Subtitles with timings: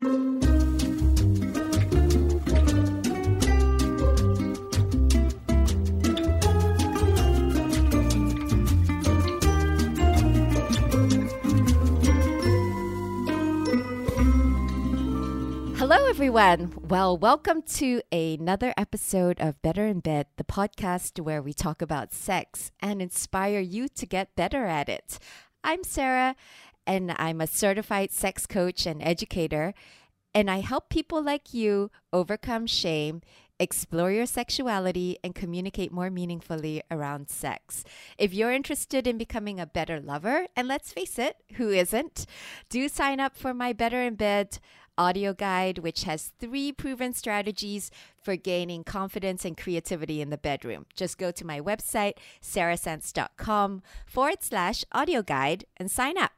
[0.00, 0.10] Hello,
[16.06, 16.74] everyone.
[16.80, 22.12] Well, welcome to another episode of Better in Bed, the podcast where we talk about
[22.12, 25.18] sex and inspire you to get better at it.
[25.64, 26.36] I'm Sarah,
[26.88, 29.74] and I'm a certified sex coach and educator,
[30.34, 33.20] and I help people like you overcome shame.
[33.60, 37.84] Explore your sexuality and communicate more meaningfully around sex.
[38.16, 42.24] If you're interested in becoming a better lover, and let's face it, who isn't?
[42.70, 44.58] Do sign up for my Better in Bed
[44.96, 50.86] audio guide, which has three proven strategies for gaining confidence and creativity in the bedroom.
[50.94, 56.32] Just go to my website, sarahsense.com forward slash audio guide and sign up.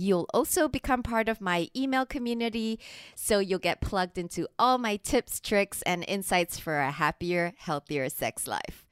[0.00, 2.80] You'll also become part of my email community,
[3.14, 8.08] so you'll get plugged into all my tips, tricks, and insights for a happier, healthier
[8.08, 8.86] sex life.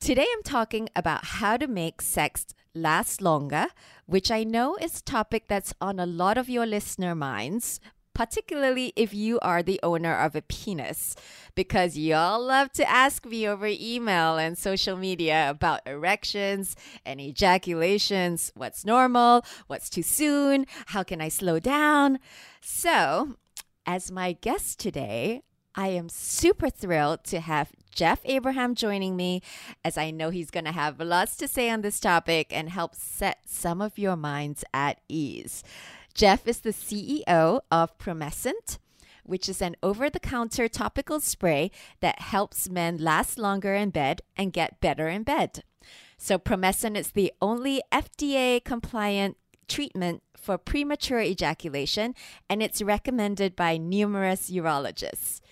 [0.00, 3.66] Today, I'm talking about how to make sex last longer,
[4.06, 7.78] which I know is a topic that's on a lot of your listener minds,
[8.16, 11.14] particularly if you are the owner of a penis,
[11.54, 18.50] because y'all love to ask me over email and social media about erections and ejaculations,
[18.54, 22.18] what's normal, what's too soon, how can I slow down.
[22.62, 23.36] So,
[23.84, 25.42] as my guest today,
[25.74, 29.42] I am super thrilled to have Jeff Abraham joining me,
[29.84, 32.94] as I know he's going to have lots to say on this topic and help
[32.94, 35.62] set some of your minds at ease.
[36.16, 38.78] Jeff is the CEO of Promescent,
[39.24, 44.22] which is an over the counter topical spray that helps men last longer in bed
[44.34, 45.62] and get better in bed.
[46.16, 49.36] So, Promescent is the only FDA compliant
[49.68, 52.14] treatment for premature ejaculation,
[52.48, 55.42] and it's recommended by numerous urologists.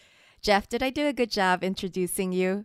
[0.41, 2.65] Jeff, did I do a good job introducing you?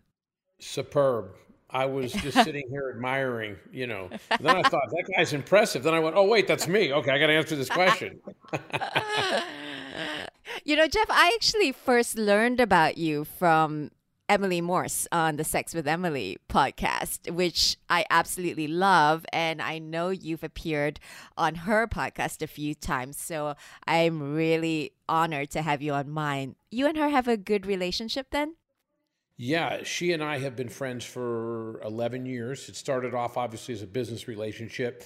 [0.57, 1.35] Superb.
[1.69, 4.09] I was just sitting here admiring, you know.
[4.39, 5.83] then I thought that guy's impressive.
[5.83, 6.91] Then I went, "Oh wait, that's me.
[6.93, 8.19] Okay, I got to answer this question."
[10.63, 13.91] you know, Jeff, I actually first learned about you from
[14.29, 19.25] Emily Morse on the Sex with Emily podcast, which I absolutely love.
[19.33, 20.99] And I know you've appeared
[21.35, 23.17] on her podcast a few times.
[23.17, 23.55] So
[23.87, 26.55] I'm really honored to have you on mine.
[26.69, 28.55] You and her have a good relationship then?
[29.41, 32.67] Yeah, she and I have been friends for 11 years.
[32.67, 35.05] It started off obviously as a business relationship.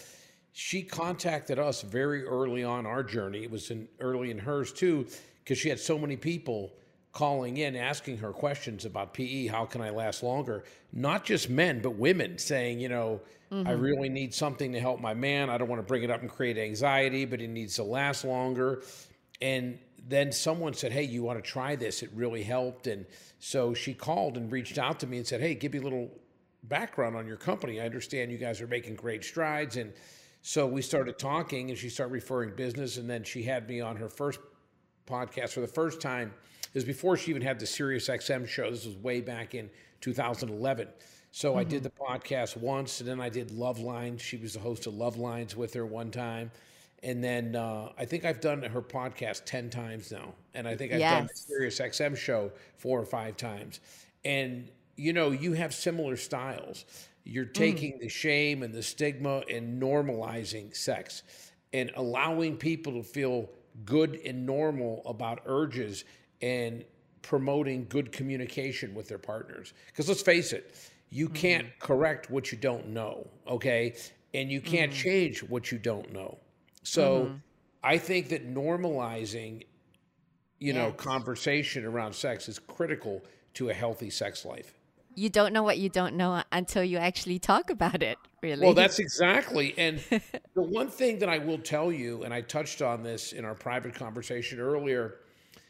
[0.54, 3.44] She contacted us very early on our journey.
[3.44, 5.06] It was in, early in hers too,
[5.44, 6.74] because she had so many people
[7.12, 9.46] calling in, asking her questions about PE.
[9.46, 10.64] How can I last longer?
[10.92, 13.22] Not just men, but women saying, you know,
[13.52, 13.68] mm-hmm.
[13.68, 15.52] I really need something to help my man.
[15.52, 18.26] I don't want to bring it up and create anxiety, but it needs to last
[18.26, 18.82] longer.
[19.44, 19.78] And
[20.08, 22.04] then someone said, Hey, you want to try this?
[22.04, 22.88] It really helped.
[22.88, 23.06] And
[23.40, 26.12] so she called and reached out to me and said, Hey, give me a little
[26.64, 27.80] background on your company.
[27.82, 29.78] I understand you guys are making great strides.
[29.78, 29.94] And
[30.42, 32.98] so we started talking and she started referring business.
[32.98, 34.40] And then she had me on her first
[35.08, 36.34] podcast for the first time
[36.68, 38.70] It was before she even had the Sirius XM show.
[38.70, 39.70] This was way back in
[40.02, 40.88] 2011.
[41.32, 41.60] So mm-hmm.
[41.60, 41.84] I did mm-hmm.
[41.84, 44.22] the podcast once, and then I did Love Lines.
[44.22, 46.52] She was the host of Love Lines with her one time.
[47.04, 50.34] And then uh, I think I've done her podcast 10 times now.
[50.54, 51.14] And I think I've yes.
[51.14, 53.82] done the Sirius XM show four or five times.
[54.24, 56.86] And, you know, you have similar styles.
[57.26, 57.54] You're mm.
[57.54, 58.00] taking mm.
[58.00, 61.24] the shame and the stigma and normalizing sex
[61.74, 63.50] and allowing people to feel
[63.84, 66.06] good and normal about urges
[66.42, 66.86] and
[67.22, 69.74] promoting good communication with their partners.
[69.88, 70.76] Because let's face it,
[71.10, 71.36] you mm-hmm.
[71.36, 73.96] can't correct what you don't know, okay?
[74.34, 75.02] And you can't mm-hmm.
[75.02, 76.38] change what you don't know.
[76.84, 77.36] So mm-hmm.
[77.84, 79.64] I think that normalizing,
[80.60, 80.76] you yes.
[80.76, 83.22] know, conversation around sex is critical
[83.56, 84.74] to a healthy sex life.
[85.16, 88.66] You don't know what you don't know until you actually talk about it, really.
[88.66, 89.76] Well, that's exactly.
[89.78, 93.46] And the one thing that I will tell you, and I touched on this in
[93.46, 95.18] our private conversation earlier,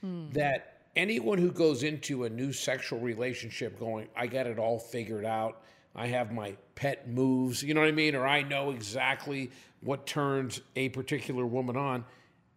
[0.03, 0.29] Hmm.
[0.31, 5.23] that anyone who goes into a new sexual relationship going, I got it all figured
[5.23, 5.61] out.
[5.95, 8.15] I have my pet moves, you know what I mean?
[8.15, 9.51] Or I know exactly
[9.81, 12.05] what turns a particular woman on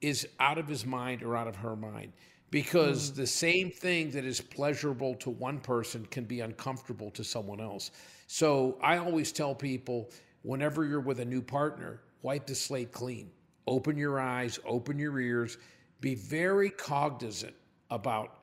[0.00, 2.12] is out of his mind or out of her mind.
[2.50, 3.16] Because mm.
[3.16, 7.90] the same thing that is pleasurable to one person can be uncomfortable to someone else.
[8.26, 10.10] So I always tell people
[10.42, 13.30] whenever you're with a new partner, wipe the slate clean.
[13.66, 15.58] Open your eyes, open your ears,
[16.00, 17.54] be very cognizant
[17.90, 18.38] about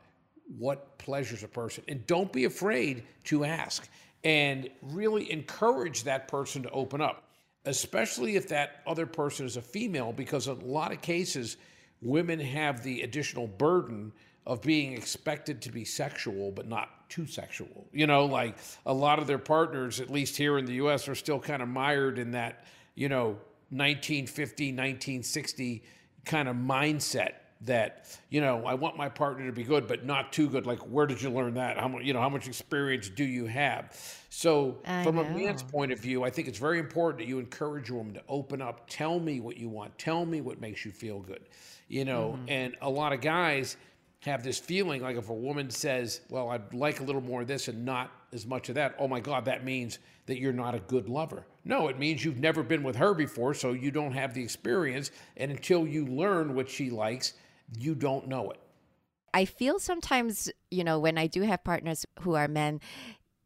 [0.57, 3.87] what pleasures a person and don't be afraid to ask
[4.23, 7.23] and really encourage that person to open up
[7.65, 11.57] especially if that other person is a female because in a lot of cases
[12.01, 14.11] women have the additional burden
[14.45, 17.87] of being expected to be sexual but not too sexual.
[17.91, 21.13] You know, like a lot of their partners, at least here in the US, are
[21.13, 22.65] still kind of mired in that,
[22.95, 23.37] you know,
[23.69, 25.83] 1950, 1960
[26.25, 27.33] kind of mindset
[27.65, 30.65] that you know I want my partner to be good, but not too good.
[30.65, 31.77] Like, where did you learn that?
[31.77, 32.19] How much you know?
[32.19, 33.97] How much experience do you have?
[34.29, 37.39] So, I from a man's point of view, I think it's very important that you
[37.39, 38.89] encourage a woman to open up.
[38.89, 39.97] Tell me what you want.
[39.97, 41.41] Tell me what makes you feel good.
[41.87, 42.49] You know, mm-hmm.
[42.49, 43.77] and a lot of guys
[44.21, 47.47] have this feeling like if a woman says, "Well, I'd like a little more of
[47.47, 50.73] this and not as much of that," oh my God, that means that you're not
[50.73, 51.45] a good lover.
[51.65, 55.11] No, it means you've never been with her before, so you don't have the experience,
[55.37, 57.33] and until you learn what she likes,
[57.77, 58.59] you don't know it.
[59.33, 62.79] I feel sometimes, you know, when I do have partners who are men,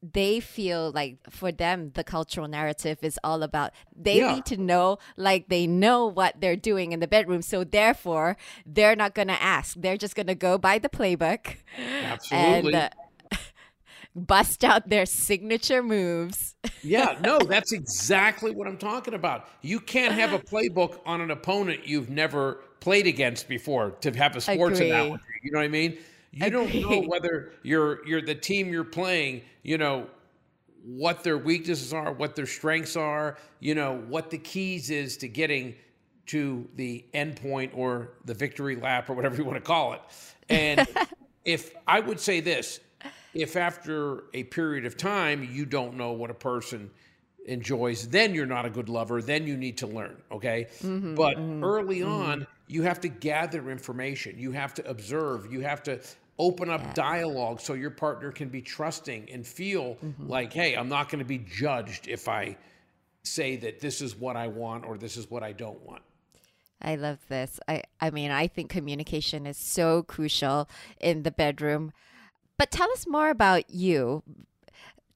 [0.04, 4.36] they feel like for them the cultural narrative is all about they Yeah.
[4.36, 8.96] need to know like they know what they're doing in the bedroom so therefore they're
[8.96, 11.56] not going to ask they're just going to go by the playbook
[12.04, 12.74] Absolutely.
[12.74, 12.90] and uh,
[14.16, 19.48] bust out their signature moves Yeah, no, that's exactly what I'm talking about.
[19.62, 24.34] You can't have a playbook on an opponent you've never played against before to have
[24.38, 24.92] a sports Agree.
[24.92, 25.22] analogy.
[25.44, 25.98] You know what I mean?
[26.32, 30.08] You don't know whether you're you're the team you're playing, you know,
[30.86, 35.28] what their weaknesses are, what their strengths are, you know, what the keys is to
[35.28, 35.76] getting
[36.28, 40.02] to the end point or the victory lap or whatever you want to call it.
[40.48, 40.88] And
[41.44, 42.80] if I would say this,
[43.34, 46.90] if after a period of time you don't know what a person
[47.48, 50.68] enjoys, then you're not a good lover, then you need to learn, okay?
[50.82, 52.12] Mm-hmm, but mm-hmm, early mm-hmm.
[52.12, 56.00] on, you have to gather information, you have to observe, you have to
[56.40, 60.28] open up dialogue so your partner can be trusting and feel mm-hmm.
[60.28, 62.58] like, hey, I'm not going to be judged if I
[63.24, 66.04] say that this is what I want or this is what I don't want.
[66.82, 67.60] I love this.
[67.68, 71.92] I, I mean, I think communication is so crucial in the bedroom.
[72.58, 74.24] But tell us more about you.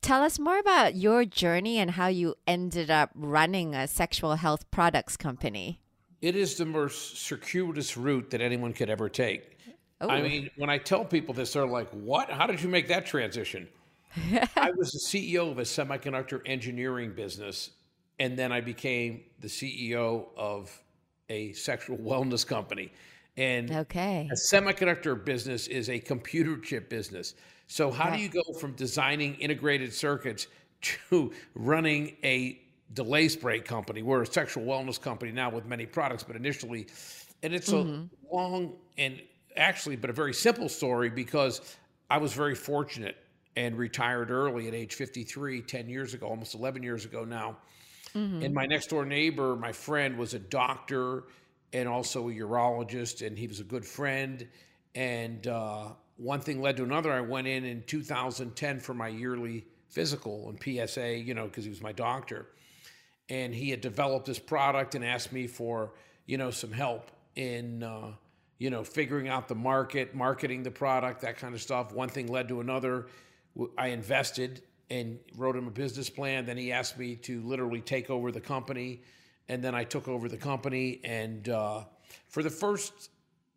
[0.02, 4.70] Tell us more about your journey and how you ended up running a sexual health
[4.72, 5.82] products company.
[6.22, 9.58] It is the most circuitous route that anyone could ever take.
[10.00, 10.22] I Oh.
[10.24, 12.30] mean, when I tell people this, they're like, What?
[12.30, 13.68] How did you make that transition?
[14.56, 17.72] I was the CEO of a semiconductor engineering business,
[18.20, 20.72] and then I became the CEO of
[21.30, 22.92] a sexual wellness company.
[23.38, 24.28] And Okay.
[24.32, 27.36] a semiconductor business is a computer chip business.
[27.68, 30.48] So how do you go from designing integrated circuits
[30.82, 32.61] to running a
[32.94, 34.02] delay spray company?
[34.02, 36.88] We're a sexual wellness company now with many products, but initially,
[37.44, 39.22] and it's a long and
[39.58, 41.62] actually, but a very simple story because
[42.10, 43.18] I was very fortunate
[43.56, 47.58] and retired early at age 53, 10 years ago, almost 11 years ago now.
[48.44, 51.24] And my next door neighbor, my friend, was a doctor
[51.74, 54.48] and also a urologist, and he was a good friend.
[54.96, 57.12] And uh, one thing led to another.
[57.12, 61.70] I went in in 2010 for my yearly physical and PSA, you know, because he
[61.70, 62.48] was my doctor.
[63.32, 65.94] And he had developed this product and asked me for,
[66.26, 68.12] you know, some help in, uh,
[68.58, 71.94] you know, figuring out the market, marketing the product, that kind of stuff.
[71.94, 73.08] One thing led to another.
[73.78, 76.46] I invested and wrote him a business plan.
[76.46, 79.02] Then he asked me to literally take over the company.
[79.48, 81.00] And then I took over the company.
[81.06, 81.86] And uh,
[82.28, 83.12] for the first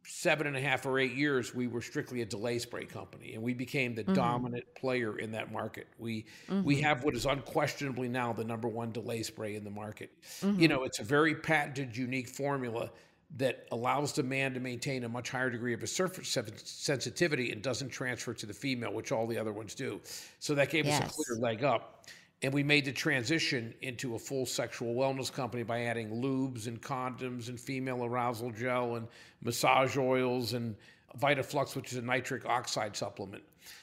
[0.07, 3.43] seven and a half or eight years, we were strictly a delay spray company, and
[3.43, 4.15] we became the mm-hmm.
[4.15, 5.87] dominant player in that market.
[5.99, 6.85] We we mm-hmm.
[6.85, 10.11] have what is unquestionably now the number one delay spray in the market.
[10.43, 10.65] You mm-hmm.
[10.67, 12.91] know, it's a very patented, unique formula
[13.37, 16.29] that allows the man to maintain a much higher degree of a surface
[16.65, 20.01] sensitivity and doesn't transfer to the female, which all the other ones do.
[20.39, 22.07] So that gave us a clear leg up.
[22.45, 26.79] And we made the transition into a full sexual wellness company by adding lubes and
[26.79, 29.09] condoms and female arousal gel and
[29.43, 30.77] massage oils and
[31.19, 33.43] Vitaflux, which is a nitric oxide supplement.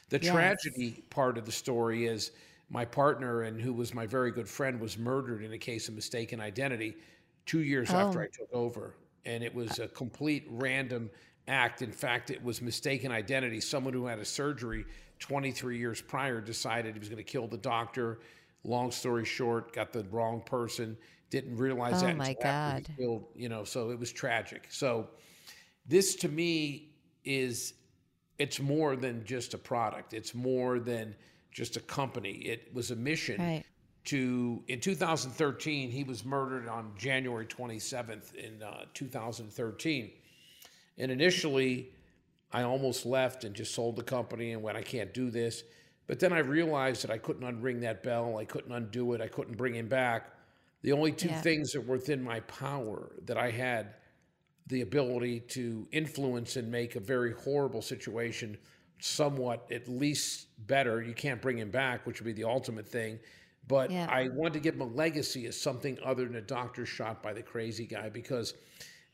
[0.10, 0.32] The Yes.
[0.32, 2.34] tragedy part of the story is
[2.70, 5.96] my partner and who was my very good friend was murdered in a case of
[5.96, 6.98] mistaken identity
[7.48, 7.96] two years oh.
[7.96, 8.26] after Oh.
[8.26, 8.94] I took over.
[9.26, 11.10] And it was a complete random
[11.48, 11.82] act.
[11.82, 13.60] In fact, it was mistaken identity.
[13.60, 14.86] Someone who had a surgery
[15.18, 18.20] 23 years prior decided he was going to kill the doctor.
[18.64, 20.98] Long story short, got the wrong person.
[21.30, 22.88] Didn't realize Oh that my until God.
[22.98, 24.68] killed, you know, so it was tragic.
[24.70, 25.08] So
[25.88, 26.90] this to me
[27.24, 27.74] is
[28.38, 30.14] it's more than just a product.
[30.14, 31.16] It's more than
[31.52, 32.32] just a company.
[32.32, 33.64] It was a mission Right.
[34.06, 40.12] to in 2013 he was murdered on January 27th in uh, 2013
[40.98, 41.90] and initially
[42.52, 45.64] I almost left and just sold the company and went I can't do this
[46.12, 49.30] but then I realized that I couldn't unring that bell I couldn't undo it I
[49.30, 50.34] couldn't bring him back
[50.82, 51.40] the only two Yeah.
[51.40, 53.94] things that were within my power that I had
[54.68, 58.58] the ability to influence and make a very horrible situation
[59.00, 61.02] somewhat at least better.
[61.02, 63.20] You can't bring him back, which would be the ultimate thing.
[63.68, 64.08] But Yeah.
[64.10, 67.32] I wanted to give him a legacy as something other than a doctor shot by
[67.34, 68.54] the crazy guy because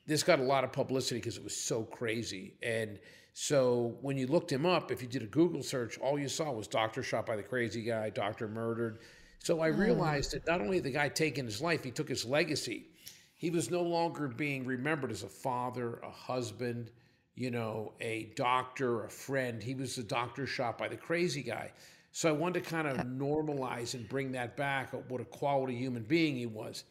[0.08, 2.56] this got a lot of publicity because it was so crazy.
[2.64, 3.00] And
[3.40, 6.52] so when you looked him up, if you did a Google search, all you saw
[6.52, 8.98] was doctor shot by the crazy guy, doctor murdered.
[9.38, 9.80] So I hmm.
[9.80, 12.88] realized that not only the guy taken his life, he took his legacy.
[13.36, 16.90] He was no longer being remembered as a father, a husband,
[17.36, 19.62] you know, a doctor, a friend.
[19.62, 21.74] He was the doctor shot by the crazy guy.
[22.14, 25.76] So I wanted to kind of normalize and bring that back of what a quality
[25.76, 26.86] human being he was.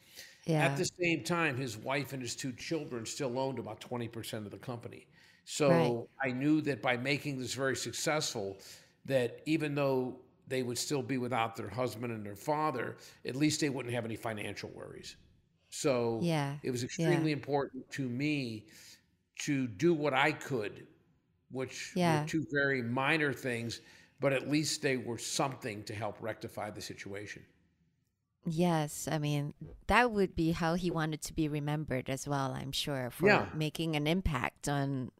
[0.44, 0.64] Yeah.
[0.64, 4.52] At the same time, his wife and his two children still owned about 20% of
[4.52, 5.08] the company.
[5.46, 6.00] So Right.
[6.22, 8.58] I knew that by making this very successful,
[9.06, 13.60] that even though they would still be without their husband and their father, at least
[13.62, 15.16] they wouldn't have any financial worries.
[15.70, 17.26] So Yeah, it was yeah.
[17.26, 18.66] extremely important to me
[19.40, 20.88] to do what I could,
[21.50, 22.02] which Yeah.
[22.04, 23.80] were two very minor things,
[24.20, 27.44] but at least they were something to help rectify the situation.
[28.48, 29.54] Yes, I mean,
[29.88, 33.46] that would be how he wanted to be remembered as well, I'm sure, for Yeah.
[33.52, 35.10] making an impact on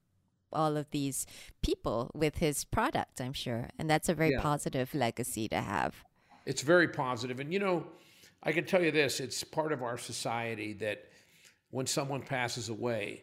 [0.57, 1.27] all of these
[1.63, 3.69] people with his product, I'm sure.
[3.79, 4.41] And that's a very Yeah.
[4.41, 6.05] positive legacy to have.
[6.47, 7.39] It's very positive.
[7.41, 7.87] And you know,
[8.43, 11.05] I can tell you this it's part of our society that
[11.71, 13.23] when someone passes away,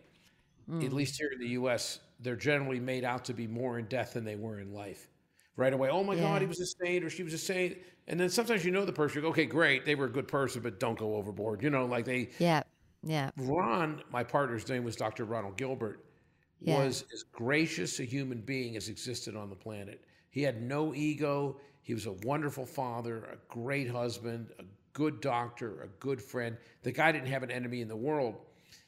[0.68, 0.94] at mm.
[0.94, 4.24] least here in the US, they're generally made out to be more in death than
[4.24, 5.10] they were in life.
[5.56, 7.78] Right away, oh my God, he was a saint or she was a saint.
[8.08, 10.28] And then sometimes you know the person, you go, okay, great, they were a good
[10.28, 11.62] person, but don't go overboard.
[11.62, 12.64] You know, like they, Yeah,
[13.04, 15.26] yeah, Ron, my partner's name was Dr.
[15.26, 16.04] Ronald Gilbert,
[16.64, 16.84] Yeah.
[16.84, 20.04] was as gracious a human being as existed on the planet.
[20.30, 21.58] He had no ego.
[21.82, 26.58] He was a wonderful father, a great husband, a good doctor, a good friend.
[26.84, 28.36] The guy didn't have an enemy in the world.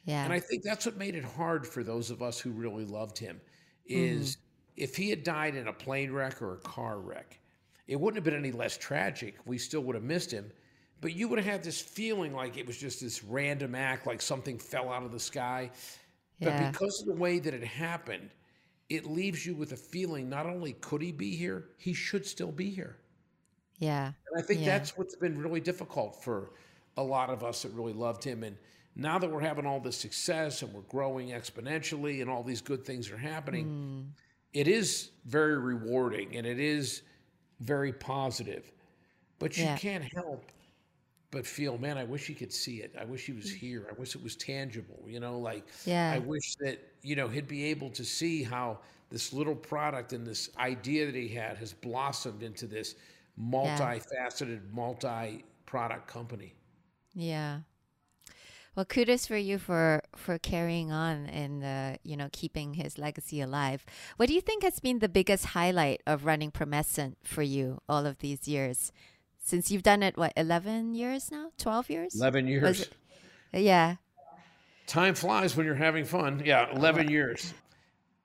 [0.04, 0.24] yeah.
[0.24, 3.18] And I think that's what made it hard for those of us who really loved
[3.18, 3.40] him
[3.86, 4.82] is mm-hmm.
[4.82, 7.38] if he had died in a plane wreck or a car wreck,
[7.86, 9.36] it wouldn't have been any less tragic.
[9.44, 10.50] We still would have missed him.
[11.00, 14.22] But you would have had this feeling like it was just this random act, like
[14.22, 15.70] something fell out of the sky.
[16.40, 18.30] But because of the way that it happened,
[18.88, 22.52] it leaves you with a feeling not only could he be here, he should still
[22.52, 22.96] be here.
[23.78, 24.06] yeah.
[24.06, 24.78] And I think Yeah.
[24.78, 26.52] that's what's been really difficult for
[26.96, 28.42] a lot of us that really loved him.
[28.42, 28.56] And
[28.94, 32.86] now that we're having all this success and we're growing exponentially and all these good
[32.86, 34.02] things are happening, hmm.
[34.54, 37.02] it is very rewarding and it is
[37.60, 38.72] very positive.
[39.38, 39.76] But you Yeah.
[39.76, 40.50] can't help
[41.30, 42.94] but feel, man, I wish he could see it.
[42.98, 43.86] I wish he was here.
[43.90, 45.02] I wish it was tangible.
[45.06, 46.12] You know, like Yeah.
[46.12, 48.78] I wish that, you know, he'd be able to see how
[49.10, 52.94] this little product and this idea that he had has blossomed into this
[53.40, 56.54] multifaceted, multi-product company.
[57.14, 57.60] Yeah.
[58.74, 63.40] Well, kudos for you for for carrying on and uh, you know keeping his legacy
[63.40, 63.86] alive.
[64.18, 68.04] What do you think has been the biggest highlight of running Promescent for you all
[68.04, 68.92] of these years?
[69.46, 71.52] Since you've done it, what eleven years now?
[71.56, 72.16] Twelve years?
[72.16, 72.88] 11 years.
[73.52, 73.94] Yeah.
[74.88, 76.42] Time flies when you're having fun.
[76.44, 77.54] Yeah, 11 years.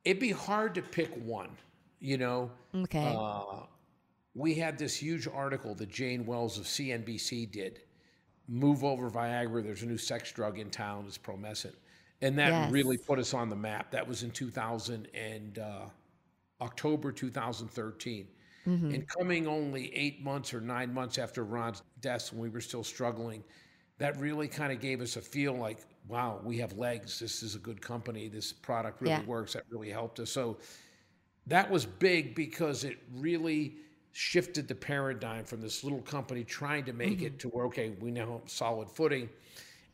[0.04, 1.50] It'd be hard to pick one,
[2.00, 2.50] you know.
[2.74, 3.16] Okay.
[3.16, 3.66] Uh,
[4.34, 7.82] we had this huge article that Jane Wells of CNBC did.
[8.48, 9.64] Move over Viagra.
[9.64, 11.06] There's a new sex drug in town.
[11.08, 11.76] It's Promescent,
[12.24, 12.72] and that Yes.
[12.72, 13.92] really put us on the map.
[13.92, 15.86] That was in 2000 and uh,
[16.62, 18.28] October 2013.
[18.68, 18.92] Mm-hmm.
[18.92, 22.84] And coming only eight months or nine months after Ron's death, when we were still
[22.84, 23.44] struggling,
[23.98, 27.20] that really kind of gave us a feel like, wow, we have legs.
[27.20, 28.28] This is a good company.
[28.28, 29.26] This product really Yeah.
[29.26, 29.54] works.
[29.54, 30.32] That really helped us.
[30.32, 30.58] So
[31.48, 33.78] that was big because it really
[34.12, 37.38] shifted the paradigm from this little company trying to make it mm-hmm.
[37.38, 39.30] to where okay we now have solid footing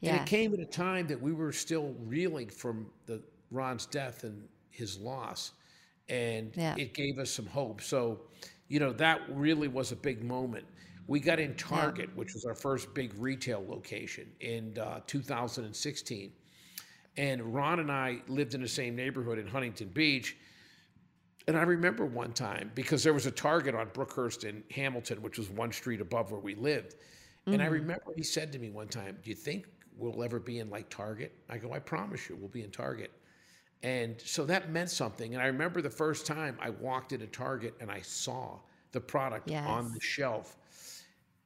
[0.01, 3.21] and it came at a time that we were still reeling from the
[3.51, 5.51] ron's death and his loss
[6.09, 6.75] and Yeah.
[6.77, 8.21] it gave us some hope so
[8.67, 10.65] you know that really was a big moment
[11.07, 16.31] we got in target which was our first big retail location in uh, 2016
[17.17, 20.38] and ron and i lived in the same neighborhood in huntington beach
[21.47, 25.38] and I remember one time because there was a Target on Brookhurst in Hamilton, which
[25.38, 26.95] was one street above where we lived.
[27.53, 30.59] And I remember he said to me one time, Do you think we'll ever be
[30.59, 31.33] in like Target?
[31.50, 33.12] I go, I promise you, we'll be in Target.
[33.84, 35.34] And so that meant something.
[35.34, 38.57] And I remember the first time I walked into Target and I saw
[38.91, 40.57] the product on the shelf.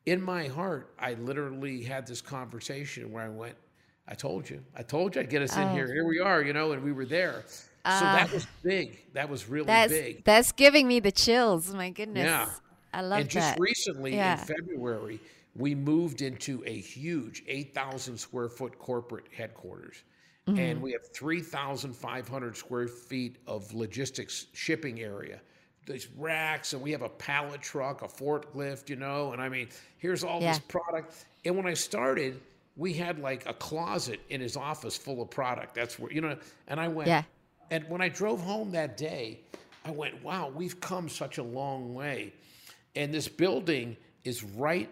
[0.05, 3.55] In my heart, I literally had this conversation where I went,
[4.07, 5.73] I told you, I told you I'd get us in Oh.
[5.73, 5.88] here.
[5.88, 7.43] Here we are, you know, and we were there.
[7.47, 8.33] So that ah.
[8.33, 9.00] was big.
[9.13, 10.23] That was really that's big.
[10.23, 11.73] that's giving me the chills.
[11.73, 12.25] My goodness.
[12.25, 12.50] Yeah.
[12.93, 13.21] I love that.
[13.21, 14.39] and just recently Yeah.
[14.39, 15.19] in February,
[15.55, 20.03] we moved into a huge 8,000 square foot corporate headquarters.
[20.51, 20.60] Mm-hmm.
[20.60, 25.39] and we have 3,500 square feet of logistics shipping area.
[25.86, 29.34] These racks, and we have a pallet truck, a forklift, you know.
[29.34, 30.51] And I mean, here's all Yeah.
[30.53, 31.25] this product.
[31.43, 32.39] And when I started,
[32.77, 35.74] we had like a closet in his office full of product.
[35.74, 37.24] That's where, you know, and I went, Yeah.
[37.72, 39.39] and when I drove home that day,
[39.84, 42.34] I went, wow, we've come such a long way.
[42.96, 44.89] And this building is right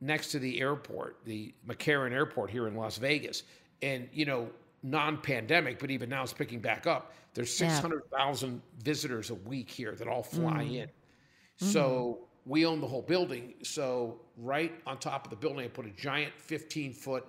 [0.00, 3.44] next to the airport, the McCarran Airport here in Las Vegas.
[3.82, 4.50] And, you know,
[4.82, 7.12] non pandemic, but even now it's picking back up.
[7.34, 7.68] There's Yeah.
[7.68, 10.74] 600,000 visitors a week here that all fly mm.
[10.74, 10.88] in.
[10.88, 11.66] Mm-hmm.
[11.66, 13.54] So we own the whole building.
[13.62, 17.26] So right on top of the building, I put a giant 15 foot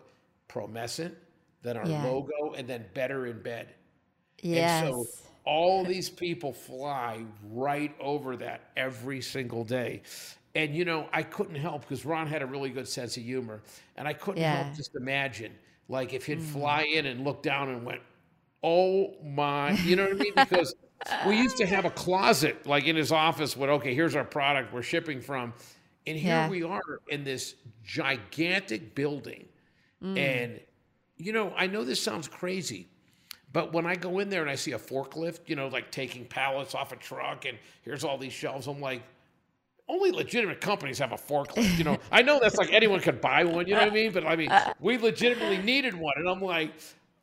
[0.47, 1.15] promescent,
[1.61, 2.03] then our Yeah.
[2.05, 3.73] logo, and then better in bed.
[4.41, 4.83] Yes.
[4.83, 5.05] And so
[5.45, 10.01] all these people fly right over that every single day.
[10.55, 13.61] And you know, I couldn't help because Ron had a really good sense of humor.
[13.97, 14.63] And I couldn't Yeah.
[14.63, 15.53] help just imagine
[15.89, 18.01] like if he'd fly in and look down and went,
[18.63, 20.33] Oh my, you know what I mean?
[20.35, 20.75] Because
[21.25, 24.73] we used to have a closet like in his office with, okay, here's our product
[24.73, 25.53] we're shipping from.
[26.05, 26.49] And here Yeah.
[26.49, 29.45] we are in this gigantic building.
[30.03, 30.17] Mm.
[30.17, 30.59] And,
[31.17, 32.87] you know, I know this sounds crazy,
[33.51, 36.25] but when I go in there and I see a forklift, you know, like taking
[36.25, 39.01] pallets off a truck and here's all these shelves, I'm like,
[39.89, 41.77] only legitimate companies have a forklift.
[41.77, 44.11] You know, I know that's like anyone could buy one, you know what I mean?
[44.11, 46.13] But I mean, uh, uh, we legitimately needed one.
[46.17, 46.73] And I'm like,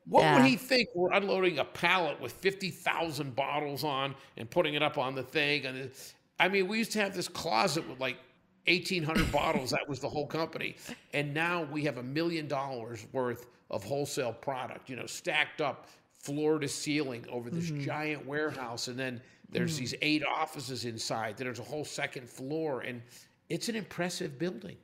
[0.07, 0.35] what Yeah.
[0.35, 4.99] would he think we're unloading a pallet with 50,000 bottles on and putting it up
[4.99, 5.65] on the thing?
[5.65, 5.91] And
[6.39, 8.19] I mean, we used to have this closet with like
[8.67, 9.71] 1,800 bottles.
[9.71, 10.77] That was the whole company.
[11.15, 15.89] And now we have a million dollars worth of wholesale product, you know, stacked up
[16.19, 17.85] floor to ceiling over this mm-hmm.
[17.85, 18.89] giant warehouse.
[18.89, 19.21] And then
[19.51, 19.81] there's mm-hmm.
[19.81, 21.37] these eight offices inside.
[21.37, 22.81] Then there's a whole second floor.
[22.81, 23.03] And
[23.49, 24.77] it's an impressive building.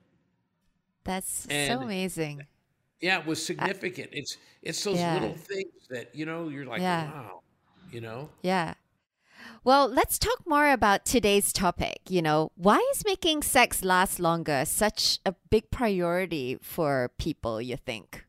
[1.05, 2.47] That's so amazing.
[3.01, 4.11] Yeah, it was significant.
[4.13, 5.15] it's it's those Yeah.
[5.15, 7.11] little things that, you know, you're like, Yeah.
[7.11, 7.43] wow,
[7.91, 8.31] you know?
[8.43, 8.75] Yeah.
[9.65, 12.01] Well, let's talk more about today's topic.
[12.09, 17.77] You know, why is making sex last longer such a big priority for people, you
[17.77, 18.25] think?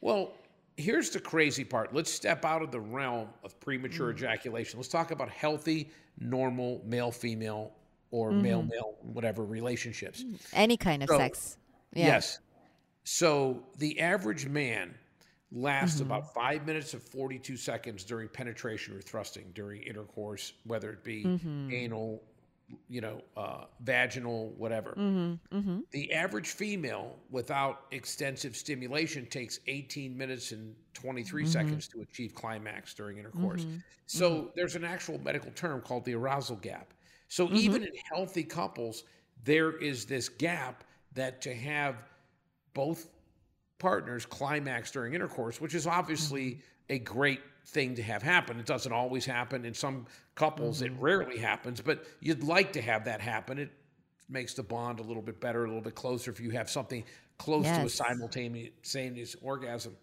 [0.00, 0.32] Well,
[0.78, 1.92] here's the crazy part.
[1.92, 4.16] Let's step out of the realm of premature mm.
[4.16, 4.78] ejaculation.
[4.78, 7.72] Let's talk about healthy, normal male female
[8.10, 8.42] or mm-hmm.
[8.42, 10.24] male male whatever relationships.
[10.24, 10.40] Mm.
[10.54, 11.58] Any kind of So, sex.
[11.92, 12.06] Yeah.
[12.06, 12.38] Yes.
[13.04, 14.94] So the average man
[15.50, 16.12] lasts mm-hmm.
[16.12, 21.24] about five minutes and 42 seconds during penetration or thrusting during intercourse, whether it be
[21.24, 21.72] mm-hmm.
[21.72, 22.22] anal,
[22.88, 24.90] you know, uh, vaginal, whatever.
[24.90, 25.80] Mm-hmm, mm-hmm.
[25.90, 31.50] The average female without extensive stimulation takes 18 minutes and 23 mm-hmm.
[31.50, 33.66] seconds to achieve climax during intercourse.
[34.06, 36.92] So there's an actual medical term called the arousal gap.
[37.28, 39.04] So even in healthy couples,
[39.44, 41.96] there is this gap that to have
[42.74, 43.08] both
[43.78, 48.58] partners climax during intercourse, which is obviously a great thing to have happen.
[48.58, 49.64] It doesn't always happen.
[49.64, 51.02] In some couples, it mm-hmm.
[51.02, 53.58] rarely happens, but you'd like to have that happen.
[53.58, 53.70] It
[54.28, 57.04] makes the bond a little bit better, a little bit closer if you have something
[57.36, 59.96] close to a simultaneous orgasm.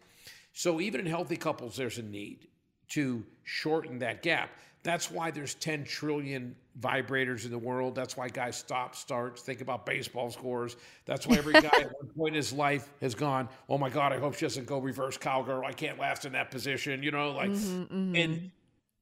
[0.53, 2.47] So even in healthy couples, there's a need
[2.95, 4.49] to shorten that gap.
[4.83, 7.95] That's why there's 10 trillion vibrators in the world.
[7.95, 10.77] That's why guys stop, start, think about baseball scores.
[11.05, 14.13] That's why every guy at one point in his life has gone, oh my God,
[14.13, 15.65] I hope she doesn't go reverse cowgirl.
[15.65, 18.15] I can't last in that position, you know, like, mm-hmm, mm-hmm.
[18.15, 18.51] and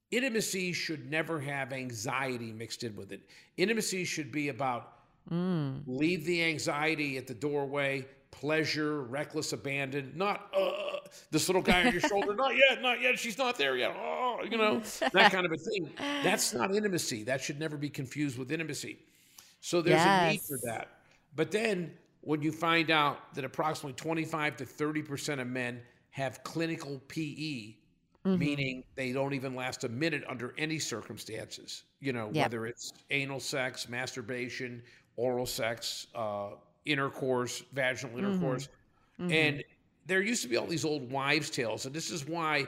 [0.09, 3.21] intimacy should never have anxiety mixed in with it.
[3.57, 4.93] Intimacy should be about
[5.31, 5.81] mm.
[5.85, 10.97] leave the anxiety at the doorway, pleasure, reckless abandon, not uh,
[11.31, 13.95] this little guy on your shoulder, not yet, not yet, she's not there yet.
[13.95, 14.81] Oh, you know,
[15.13, 15.89] that kind of a thing.
[16.23, 17.23] That's not intimacy.
[17.23, 18.97] That should never be confused with intimacy.
[19.61, 20.89] So there's a need for that.
[21.35, 26.99] But then when you find out that approximately 25 to 30% of men have clinical
[27.07, 27.75] PE,
[28.25, 28.39] Mm-hmm.
[28.39, 32.43] meaning they don't even last a minute under any circumstances, you know, Yeah.
[32.43, 34.81] whether it's anal sex, masturbation,
[35.17, 36.51] oral sex, uh,
[36.85, 38.27] intercourse, vaginal Mm-hmm.
[38.27, 38.69] intercourse.
[39.19, 39.63] And
[40.05, 41.85] there used to be all these old wives' tales.
[41.85, 42.67] And this is why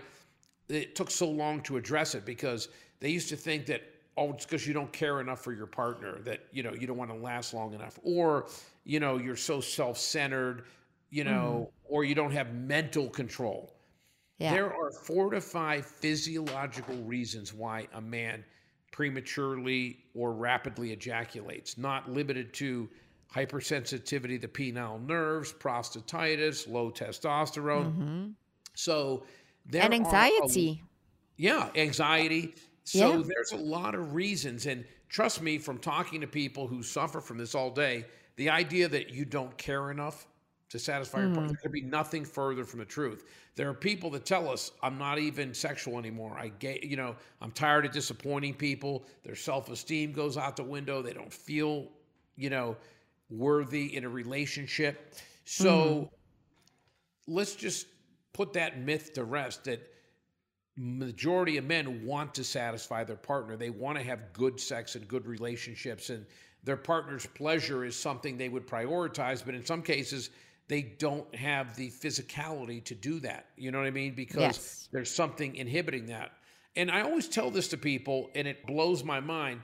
[0.70, 3.82] it took so long to address it because they used to think that
[4.18, 6.98] oh it's because you don't care enough for your partner that you know you don't
[6.98, 8.48] want to last long enough or
[8.86, 10.64] you know you're so self-centered
[11.12, 13.76] you know or you don't have mental control
[14.40, 14.54] Yeah.
[14.54, 18.44] there are four to five physiological reasons why a man
[18.92, 22.90] prematurely or rapidly ejaculates, not limited to
[23.36, 28.34] hypersensitivity to penile nerves, prostatitis, low testosterone.
[28.74, 29.26] So
[29.66, 29.94] there Mm-hmm.
[29.94, 30.84] and are a- anxiety.
[31.38, 32.56] yeah, anxiety.
[32.84, 33.24] So Yeah.
[33.28, 34.66] there's a lot of reasons.
[34.68, 38.88] And trust me, from talking to people who suffer from this all day, the idea
[38.90, 40.28] that you don't care enough
[40.70, 41.48] to satisfy your partner.
[41.50, 43.24] There could be nothing further from the truth.
[43.56, 46.36] There are people that tell us, I'm not even sexual anymore.
[46.38, 49.06] I get, you know, I'm tired of disappointing people.
[49.24, 51.02] Their self esteem goes out the window.
[51.02, 51.88] They don't feel,
[52.36, 52.76] you know,
[53.30, 55.16] worthy in a relationship.
[55.46, 57.34] So mm-hmm.
[57.34, 57.88] let's just
[58.34, 59.82] put that myth to rest that
[60.78, 63.56] majority of men want to satisfy their partner.
[63.56, 66.26] They want to have good sex and good relationships and
[66.66, 70.32] their partner's pleasure is something they would prioritize, but in some cases
[70.68, 73.46] they don't have the physicality to do that.
[73.56, 74.16] You know what I mean?
[74.16, 74.90] Because Yes.
[74.92, 76.32] there's something inhibiting that.
[76.76, 79.62] And I always tell this to people and it blows my mind.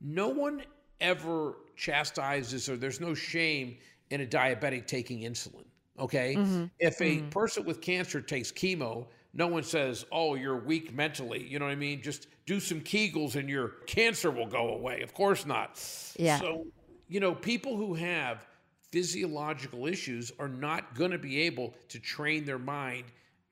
[0.00, 0.64] No one
[1.00, 3.76] ever chastises or there's no shame
[4.10, 5.64] in a diabetic taking insulin.
[5.98, 6.34] Okay.
[6.36, 6.64] Mm-hmm.
[6.78, 7.28] If a mm-hmm.
[7.28, 11.46] person with cancer takes chemo, no one says, Oh, you're weak mentally.
[11.46, 12.02] You know what I mean?
[12.02, 15.02] Just do some Kegels and your cancer will go away.
[15.02, 15.80] Of course not.
[16.16, 16.38] Yeah.
[16.38, 16.66] So,
[17.08, 18.46] you know, people who have
[18.90, 23.04] physiological issues are not going to be able to train their mind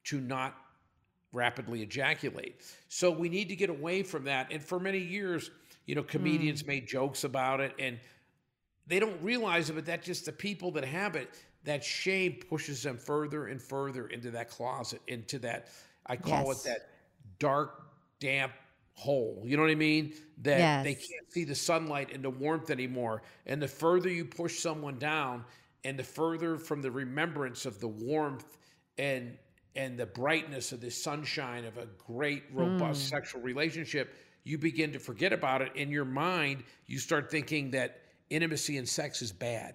[0.04, 0.56] to not
[1.32, 2.62] rapidly ejaculate.
[2.88, 4.50] So we need to get away from that.
[4.50, 5.50] And for many years,
[5.88, 6.68] you know, comedians mm.
[6.68, 7.98] made jokes about it and
[8.86, 11.30] they don't realize it, but that's just the people that have it.
[11.64, 15.68] That shame pushes them further and further into that closet, into that,
[16.06, 16.66] I call Yes.
[16.66, 16.88] it that
[17.38, 17.82] dark,
[18.20, 18.52] damp
[18.92, 19.42] hole.
[19.46, 20.12] You know what I mean?
[20.42, 23.22] That they can't see the sunlight and the warmth anymore.
[23.46, 25.44] And the further you push someone down,
[25.84, 28.58] and the further from the remembrance of the warmth
[28.98, 29.38] and
[29.74, 33.10] and the brightness of the sunshine of a great robust mm.
[33.10, 34.16] sexual relationship
[34.48, 38.88] you begin to forget about it in your mind you start thinking that intimacy and
[38.88, 39.74] sex is bad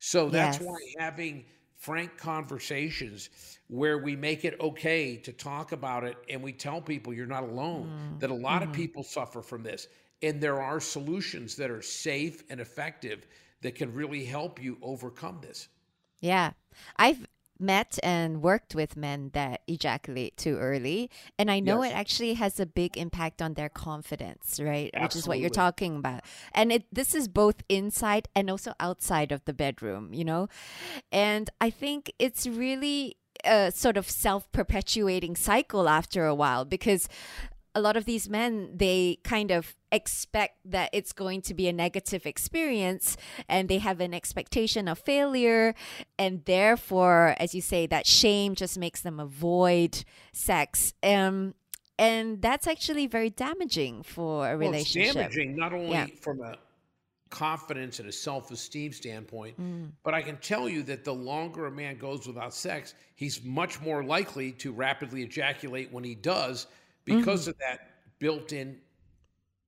[0.00, 0.66] so that's Yes.
[0.66, 1.44] why having
[1.78, 3.30] frank conversations
[3.68, 7.44] where we make it okay to talk about it and we tell people you're not
[7.44, 8.18] alone, mm-hmm.
[8.18, 8.80] that a lot of mm-hmm.
[8.80, 9.86] people suffer from this.
[10.22, 13.26] And there are solutions that are safe and effective
[13.62, 15.68] that can really help you overcome this.
[16.20, 16.52] Yeah.
[16.96, 17.24] I've
[17.60, 21.10] met and worked with men that ejaculate too early.
[21.38, 21.92] And I know Yes.
[21.92, 24.90] it actually has a big impact on their confidence, right?
[25.00, 26.22] Which is what you're talking about.
[26.54, 30.48] And it this is both inside and also outside of the bedroom, you know?
[31.12, 37.08] And I think it's really a sort of self perpetuating cycle after a while because
[37.74, 41.72] a lot of these men they kind of expect that it's going to be a
[41.72, 43.16] negative experience
[43.48, 45.74] and they have an expectation of failure
[46.18, 51.54] and therefore as you say that shame just makes them avoid sex um
[51.98, 56.06] and that's actually very damaging for a Well, it's relationship damaging not only Yeah.
[56.20, 56.56] from a
[57.30, 59.92] confidence and a self-esteem standpoint, Mm.
[60.02, 63.80] but I can tell you that the longer a man goes without sex, he's much
[63.82, 66.68] more likely to rapidly ejaculate when he does
[67.08, 67.48] because Mm-hmm.
[67.48, 67.80] of that
[68.18, 68.78] built-in,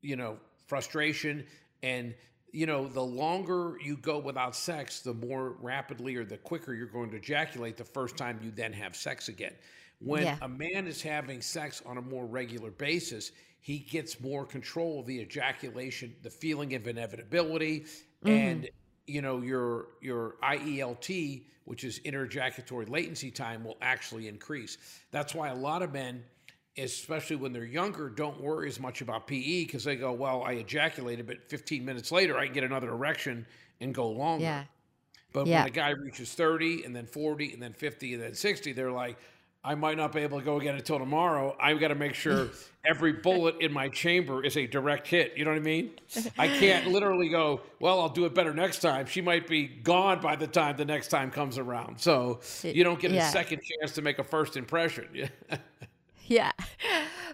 [0.02, 1.44] you know, frustration
[1.82, 2.14] and
[2.52, 6.86] you know, the longer you go without sex, the more rapidly or the quicker you're
[6.88, 9.52] going to ejaculate the first time you then have sex again.
[10.00, 10.38] When Yeah.
[10.42, 15.06] a man is having sex on a more regular basis, he gets more control of
[15.06, 17.86] the ejaculation, the feeling of inevitability,
[18.26, 18.68] and
[19.06, 24.78] you know your your IELT, which is interejaculatory latency time, will actually increase.
[25.12, 26.24] That's why a lot of men,
[26.78, 30.52] especially when they're younger, don't worry as much about PE because they go, "Well, I
[30.52, 33.46] ejaculated, but 15 minutes later, I can get another erection
[33.80, 34.64] and go longer." yeah
[35.32, 35.58] But Yeah.
[35.58, 38.92] when a guy reaches 30 and then 40 and then 50 and then 60, they're
[38.92, 39.18] like,
[39.62, 41.54] I might not be able to go again until tomorrow.
[41.60, 42.52] I've got to make sure
[42.84, 45.36] every bullet in my chamber is a direct hit.
[45.36, 46.00] You know what I mean?
[46.38, 49.06] I can't literally go, well, I'll do it better next time.
[49.06, 52.00] She might be gone by the time the next time comes around.
[52.00, 52.40] So
[52.72, 53.28] you don't get Yeah.
[53.28, 55.28] a second chance to make a first impression.
[56.30, 56.52] Yeah.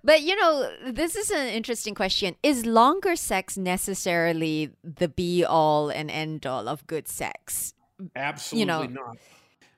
[0.03, 2.35] But you know, this is an interesting question.
[2.43, 7.75] Is longer sex necessarily the be all and end all of good sex?
[8.15, 9.19] Absolutely not.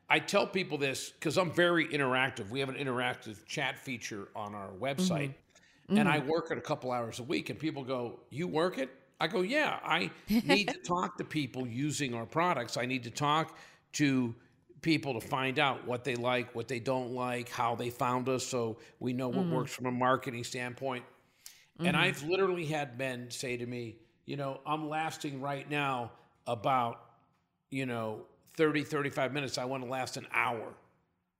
[0.09, 2.49] I tell people this because I'm very interactive.
[2.49, 5.99] We have an interactive chat feature on our website, mm-hmm.
[5.99, 6.29] and I mm-hmm.
[6.29, 7.51] work it a couple hours a week.
[7.51, 11.67] And people go, "You work it?" I go, "Yeah." I need to talk to people
[11.67, 12.77] using our products.
[12.77, 13.59] I need to talk
[13.95, 14.35] to
[14.83, 18.47] people to find out what they like, what they don't like, how they found us,
[18.47, 19.55] so we know what mm-hmm.
[19.55, 21.05] works from a marketing standpoint.
[21.79, 21.97] And mm-hmm.
[21.97, 26.13] I've literally had men say to me, you know, I'm lasting right now
[26.47, 27.01] about,
[27.71, 28.23] you know,
[28.57, 29.59] 30, 35 minutes.
[29.59, 30.75] I want to last an hour.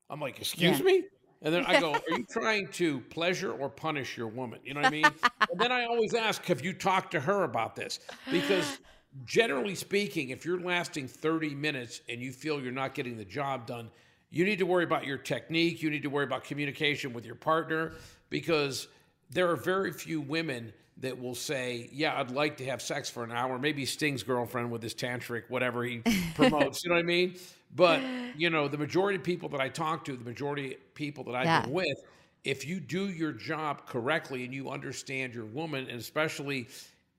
[0.09, 0.85] I'm like, excuse Yeah.
[0.85, 1.05] me?
[1.43, 4.61] And then I go, are you trying to pleasure or punish your woman?
[4.65, 5.05] You know what I mean?
[5.51, 8.01] and then I always ask, have you talked to her about this?
[8.31, 8.79] Because
[9.25, 13.67] generally speaking, if you're lasting 30 minutes and you feel you're not getting the job
[13.67, 13.91] done,
[14.31, 15.83] you need to worry about your technique.
[15.83, 17.93] You need to worry about communication with your partner
[18.31, 18.89] because
[19.31, 23.23] there are very few women that will say, "Yeah, I'd like to have sex for
[23.25, 26.03] an hour." Maybe Sting's girlfriend with his tantric, whatever he
[26.35, 26.83] promotes.
[26.85, 27.37] you know what I mean?
[27.75, 28.05] But
[28.37, 31.35] you know, the majority of people that I talk to, the majority of people that
[31.35, 31.63] I've Yeah.
[31.63, 31.99] been with,
[32.45, 36.69] if you do your job correctly and you understand your woman, and especially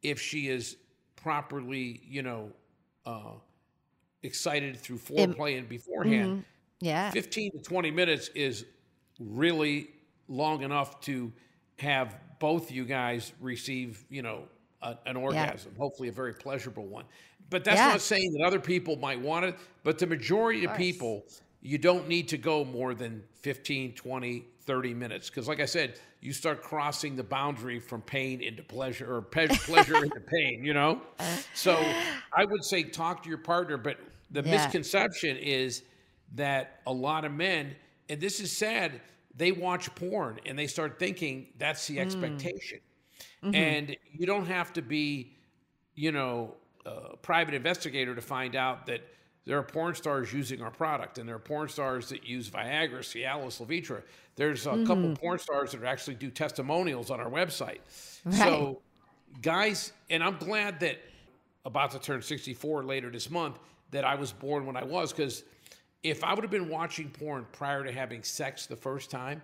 [0.03, 0.77] if she is
[1.21, 2.51] properly, you know,
[3.05, 3.33] uh,
[4.23, 6.43] excited through foreplay and beforehand,
[6.81, 7.11] Yeah.
[7.11, 8.65] 15 to 20 minutes is
[9.19, 9.89] really
[10.27, 11.31] long enough to
[11.79, 14.43] have both you guys receive, you know,
[14.81, 17.05] a, an orgasm, hopefully a very pleasurable one.
[17.49, 17.89] But that's Yeah.
[17.89, 20.77] not saying that other people might want it, but the majority of, course.
[20.77, 21.25] people,
[21.61, 25.31] you don't need to go more than 15, 20, 30 minutes.
[25.31, 29.47] Because, like I said, you start crossing the boundary from pain into pleasure or pe-
[29.47, 31.01] pleasure into pain, you know?
[31.55, 31.83] So
[32.31, 33.97] I would say talk to your partner, but
[34.29, 34.51] the Yeah.
[34.51, 35.81] misconception is
[36.35, 37.75] that a lot of men,
[38.09, 39.01] and this is sad,
[39.35, 42.01] they watch porn and they start thinking that's the hmm.
[42.01, 42.79] expectation.
[43.43, 43.55] Mm-hmm.
[43.55, 45.35] And you don't have to be,
[45.95, 46.53] you know,
[46.85, 49.01] a private investigator to find out that
[49.49, 52.99] there are porn stars using our product and there are porn stars that use Viagra,
[52.99, 54.03] Cialis, Levitra.
[54.35, 55.13] There's a couple mm-hmm.
[55.13, 57.79] porn stars that actually do testimonials on our website.
[58.29, 58.79] So,
[59.41, 60.99] guys, and I'm glad that
[61.65, 63.57] about to turn 64 later this month
[63.89, 65.43] that I was born when I was because
[66.03, 69.41] if I would have been watching porn prior to having sex the first time,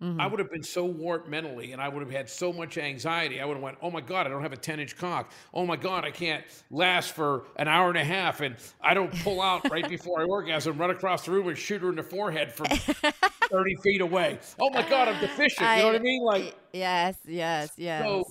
[0.00, 0.30] I mm-hmm.
[0.30, 3.40] would have been so warped mentally and I would have had so much anxiety.
[3.40, 5.32] I would have went, oh my God, I don't have a 10 inch cock.
[5.52, 9.12] Oh my God, I can't last for an hour and a half and I don't
[9.24, 12.04] pull out right before I orgasm, run across the room and shoot her in the
[12.04, 12.66] forehead from
[13.50, 14.38] 30 feet away.
[14.60, 15.68] Oh my God, I'm deficient.
[15.68, 16.22] You know what I mean?
[16.22, 18.04] Like, yes, yes, yes.
[18.04, 18.24] so,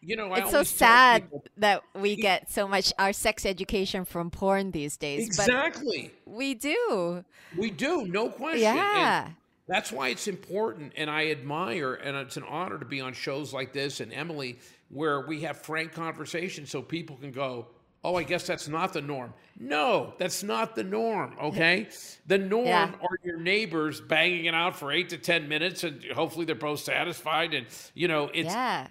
[0.00, 4.04] you know, I it's so sad people- that we get so much our sex education
[4.04, 6.10] from porn these days, Exactly.
[6.26, 7.24] we do.
[7.56, 8.66] We do, no question.
[8.66, 9.28] And Yeah.
[9.66, 13.52] That's why it's important, and I admire, and it's an honor to be on shows
[13.52, 14.58] like this and Emily,
[14.90, 17.68] where we have frank conversations so people can go,
[18.04, 19.32] oh, I guess that's not the norm.
[19.58, 21.88] No, that's not the norm, okay?
[22.26, 22.92] The norm Yeah.
[23.00, 26.80] are your neighbors banging it out for eight to 10 minutes, and hopefully they're both
[26.80, 27.54] satisfied.
[27.54, 28.88] And, you know, it's, yeah.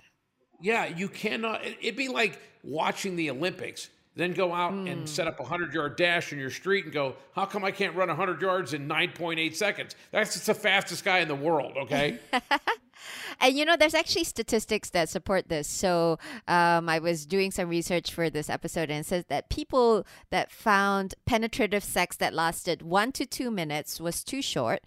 [0.59, 1.63] yeah, you cannot.
[1.63, 4.87] it- It'd be like watching the Olympics, then go out Hmm.
[4.87, 7.71] and set up a hundred yard dash in your street and go, "How come I
[7.71, 9.95] can't run hundred yards in nine point eight seconds?
[10.11, 12.19] That's just the fastest guy in the world." Okay,
[13.41, 15.67] And you know, there's actually statistics that support this.
[15.67, 20.05] So um, I was doing some research for this episode, and it says that people
[20.29, 24.83] that found penetrative sex that lasted one to two minutes was too short.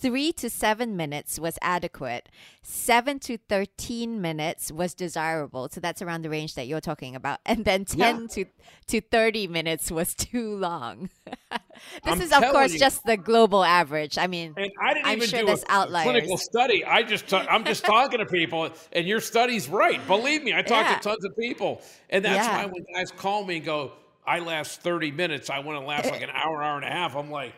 [0.00, 2.28] Three to seven minutes was adequate.
[2.62, 5.68] Seven to 13 minutes was desirable.
[5.72, 7.40] So that's around the range that you're talking about.
[7.44, 8.44] And then 10 to,
[8.88, 11.10] to 30 minutes was too long.
[11.50, 11.58] this
[12.04, 12.78] I'm is, of course, you.
[12.78, 14.18] just the global average.
[14.18, 16.04] I mean, and I didn't I'm even sure do there's a outliers.
[16.04, 16.84] clinical study.
[16.84, 20.04] I just I'm just talking to people, and your study's right.
[20.06, 20.96] Believe me, I talk Yeah.
[20.96, 22.56] to tons of people, and that's Yeah.
[22.56, 23.92] why when guys call me and go,
[24.24, 25.50] "I last thirty minutes.
[25.50, 27.52] I want to last like an hour, hour and a half," I'm like.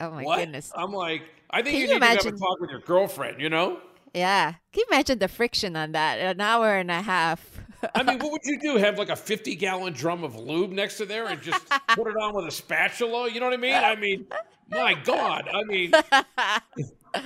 [0.00, 0.38] Oh my what?
[0.38, 0.72] goodness.
[0.74, 3.40] I'm like, I think Can you you need to have a talk with your girlfriend,
[3.40, 3.80] you know?
[4.14, 4.52] Yeah.
[4.72, 6.18] Can you imagine the friction on that?
[6.18, 7.60] An hour and a half.
[7.94, 8.76] I mean, what would you do?
[8.76, 12.16] Have like a 50 gallon drum of lube next to there and just put it
[12.16, 13.30] on with a spatula?
[13.30, 13.74] You know what I mean?
[13.74, 14.26] I mean,
[14.70, 15.48] my God.
[15.52, 15.92] I mean,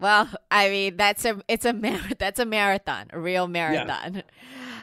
[0.00, 4.22] well, I mean, that's a it's a mar- that's a marathon, a real marathon.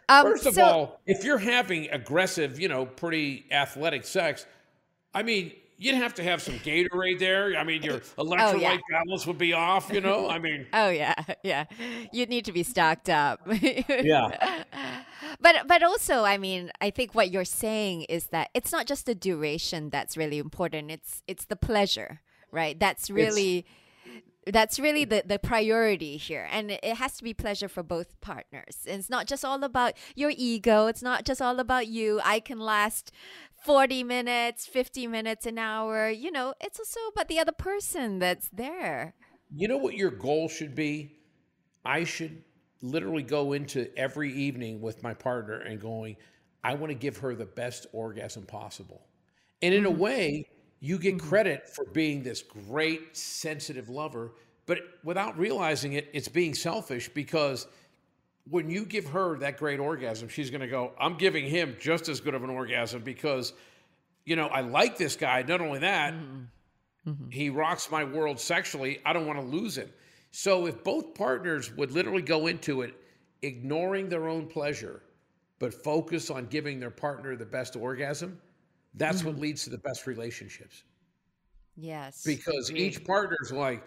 [0.07, 4.45] Um, first of so- all, if you're having aggressive, you know, pretty athletic sex,
[5.13, 7.57] I mean, you'd have to have some Gatorade there.
[7.57, 8.77] I mean, your electrolyte Oh, yeah.
[8.89, 10.29] balance would be off, you know?
[10.29, 11.65] I mean, Oh yeah, yeah.
[12.13, 13.41] You'd need to be stocked up.
[13.49, 14.63] yeah.
[15.39, 19.05] But but also, I mean, I think what you're saying is that it's not just
[19.05, 20.91] the duration that's really important.
[20.91, 22.77] It's it's the pleasure, right?
[22.79, 23.65] That's really
[24.47, 26.47] that's really the, the priority here.
[26.51, 28.77] And it has to be pleasure for both partners.
[28.87, 30.87] And it's not just all about your ego.
[30.87, 32.19] It's not just all about you.
[32.23, 33.11] I can last
[33.61, 36.09] 40 minutes, 50 minutes, an hour.
[36.09, 39.13] You know, it's also about the other person that's there.
[39.55, 41.17] You know what your goal should be?
[41.85, 42.43] I should
[42.81, 46.15] literally go into every evening with my partner and going,
[46.63, 49.07] I want to give her the best orgasm possible.
[49.61, 49.99] And in a mm-hmm.
[49.99, 50.45] way,
[50.79, 51.29] you get mm-hmm.
[51.29, 54.33] credit for being this great, sensitive lover,
[54.65, 57.67] but without realizing it, it's being selfish because
[58.51, 62.09] when you give her that great orgasm, she's going to go, I'm giving him just
[62.09, 63.53] as good of an orgasm because,
[64.25, 65.41] you know, I like this guy.
[65.43, 67.29] Not only that, mm-hmm.
[67.29, 68.99] he rocks my world sexually.
[69.05, 69.89] I don't want to lose him.
[70.31, 72.93] So if both partners would literally go into it
[73.41, 75.01] ignoring their own pleasure,
[75.57, 78.37] but focus on giving their partner the best orgasm,
[78.95, 80.83] that's what leads to the best relationships.
[81.77, 82.21] Yes.
[82.25, 83.81] Because each partner's like,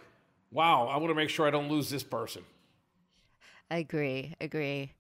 [0.51, 2.43] wow, I want to make sure I don't lose this person.
[3.71, 4.93] Agree, agree.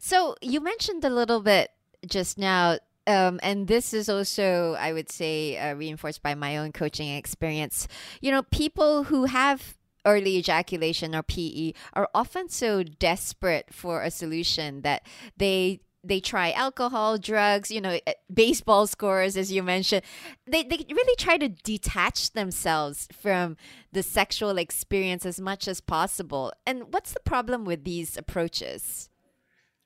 [0.00, 1.70] So you mentioned a little bit
[2.06, 6.72] just now, um, and this is also, I would say, uh, reinforced by my own
[6.72, 7.88] coaching experience.
[8.20, 14.10] You know, people who have early ejaculation or PE are often so desperate for a
[14.10, 20.02] solution that they they try alcohol, drugs, you know, eh, baseball scores, as you mentioned.
[20.46, 23.56] They, they really try to detach themselves from
[23.92, 26.52] the sexual experience as much as possible.
[26.66, 29.10] And what's the problem with these approaches?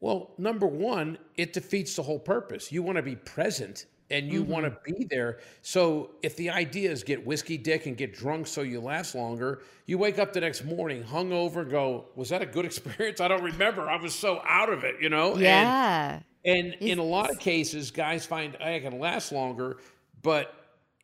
[0.03, 2.73] Well, number one, it defeats the whole purpose.
[2.73, 4.51] You want to be present and you mm-hmm.
[4.51, 5.39] want to be there.
[5.63, 9.63] So if the idea is get whiskey dick and get drunk so you last longer,
[9.87, 13.21] you wake up the next morning hungover and go, was that a good experience?
[13.21, 13.89] I don't remember.
[13.89, 15.37] I was so out of it, you know?
[15.37, 16.19] Yeah.
[16.45, 19.77] And, and in a lot of cases, guys find I can last longer,
[20.21, 20.53] but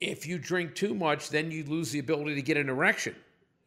[0.00, 3.14] if you drink too much, then you lose the ability to get an erection.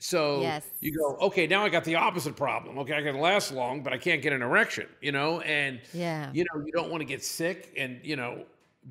[0.03, 0.65] So yes.
[0.79, 2.79] you go, okay, now I got the opposite problem.
[2.79, 5.41] Okay, I can last long, but I can't get an erection, you know?
[5.41, 6.31] And yeah.
[6.33, 8.45] you know, you don't want to get sick and, you know,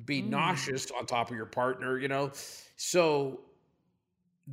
[0.05, 0.29] be mm.
[0.29, 2.31] nauseous on top of your partner, you know.
[2.77, 3.41] So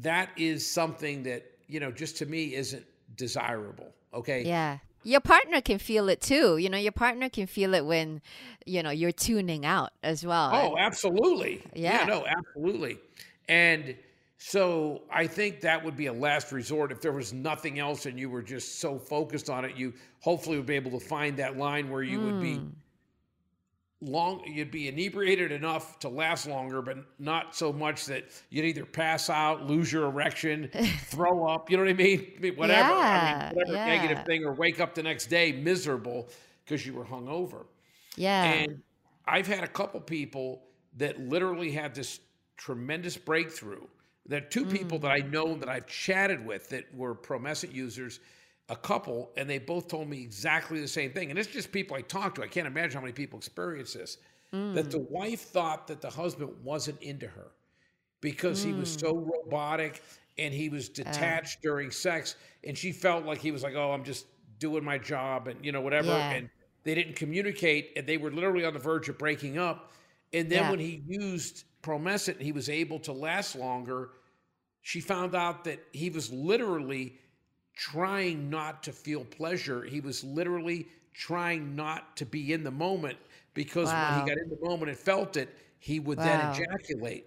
[0.01, 3.95] that is something that, you know, just to me isn't desirable.
[4.13, 4.43] Okay.
[4.43, 4.79] Yeah.
[5.05, 6.57] Your partner can feel it too.
[6.57, 8.21] You know, your partner can feel it when,
[8.67, 10.51] you know, you're tuning out as well.
[10.53, 11.63] Oh, absolutely.
[11.73, 12.01] Yeah.
[12.01, 12.99] yeah no, absolutely.
[13.49, 13.95] And
[14.39, 16.93] so I think that would be a last resort.
[16.93, 20.57] If there was nothing else and you were just so focused on it, you hopefully
[20.57, 22.25] would be able to find that line where you mm.
[22.25, 22.71] would be mm
[24.01, 28.85] long you'd be inebriated enough to last longer but not so much that you'd either
[28.85, 30.71] pass out lose your erection
[31.07, 33.97] throw up you know what i mean, I mean whatever yeah, I mean, whatever yeah.
[33.97, 36.29] negative thing or wake up the next day miserable
[36.65, 37.67] because you were hungover
[38.17, 38.83] yeah and
[39.27, 40.63] i've had a couple people
[40.97, 42.21] that literally had this
[42.57, 43.85] tremendous breakthrough
[44.29, 44.73] there are two mm.
[44.73, 48.21] people that i know that i've chatted with that were promescent users
[48.69, 51.31] a couple, and they both told me exactly the same thing.
[51.31, 52.43] And it's just people I talked to.
[52.43, 54.19] I can't imagine how many people experience this.
[54.53, 54.75] Mm.
[54.75, 57.53] That the wife thought that the husband wasn't into her
[58.21, 58.67] because mm.
[58.67, 59.29] he was so mm.
[59.31, 60.03] robotic
[60.39, 61.63] and he was detached uh.
[61.63, 64.27] during sex, and she felt like he was like, "Oh, I'm just
[64.59, 66.09] doing my job," and you know whatever.
[66.09, 66.31] Yeah.
[66.31, 66.51] And
[66.85, 69.93] they didn't communicate, and they were literally on the verge of breaking up.
[70.33, 70.71] And then yeah.
[70.71, 74.11] when he used Promescent, he was able to last longer.
[74.89, 77.19] She found out that he was literally
[77.77, 79.83] trying not to feel pleasure.
[79.83, 83.19] He was literally trying not to be in the moment
[83.53, 84.13] because wow.
[84.13, 86.25] when he got in the moment and felt it, he would wow.
[86.25, 87.27] then ejaculate.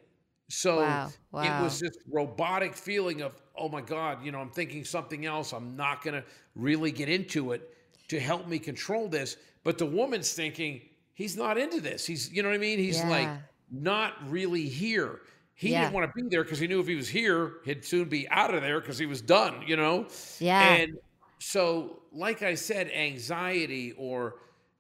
[0.50, 1.12] So wow.
[1.36, 5.54] it was this robotic feeling of, oh my God, you know, I'm thinking something else.
[5.54, 6.24] I'm not going to
[6.56, 9.38] really get into it to help me control this.
[9.64, 10.82] But the woman's thinking,
[11.14, 12.08] he's not into this.
[12.08, 12.80] He's, you know what I mean?
[12.80, 13.10] He's yeah.
[13.10, 13.30] like
[13.70, 15.22] not really here.
[15.62, 15.82] He yeah.
[15.82, 18.28] didn't want to be there because he knew if he was here, he'd soon be
[18.30, 20.08] out of there because he was done, you know?
[20.40, 20.60] Yeah.
[20.60, 20.98] And
[21.38, 24.38] so, like I said, anxiety or,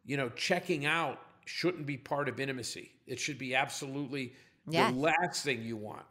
[0.08, 2.94] you know, checking out shouldn't be part of intimacy.
[3.06, 4.34] It should be absolutely
[4.65, 6.02] the last thing you want.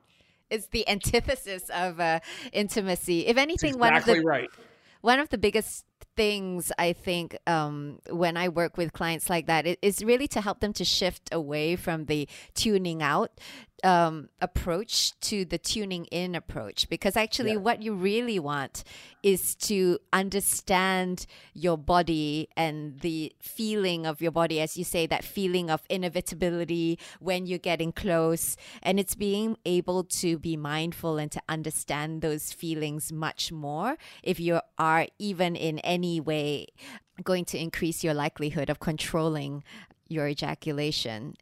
[0.50, 2.20] It's the antithesis of uh,
[2.52, 3.26] intimacy.
[3.26, 4.50] If anything, exactly one of the right.
[5.00, 5.84] One of the biggest
[6.16, 10.60] things I think um, when I work with clients like that, it's really to help
[10.60, 13.38] them to shift away from the tuning out
[13.84, 17.58] um, approach to the tuning in approach because actually yeah.
[17.58, 18.84] what you really want
[19.22, 25.24] is to understand your body and the feeling of your body as you say that
[25.24, 31.30] feeling of inevitability when you're getting close and it's being able to be mindful and
[31.32, 36.66] to understand those feelings much more if you are even in any way
[37.22, 39.62] going to increase your likelihood of controlling
[40.08, 41.34] your ejaculation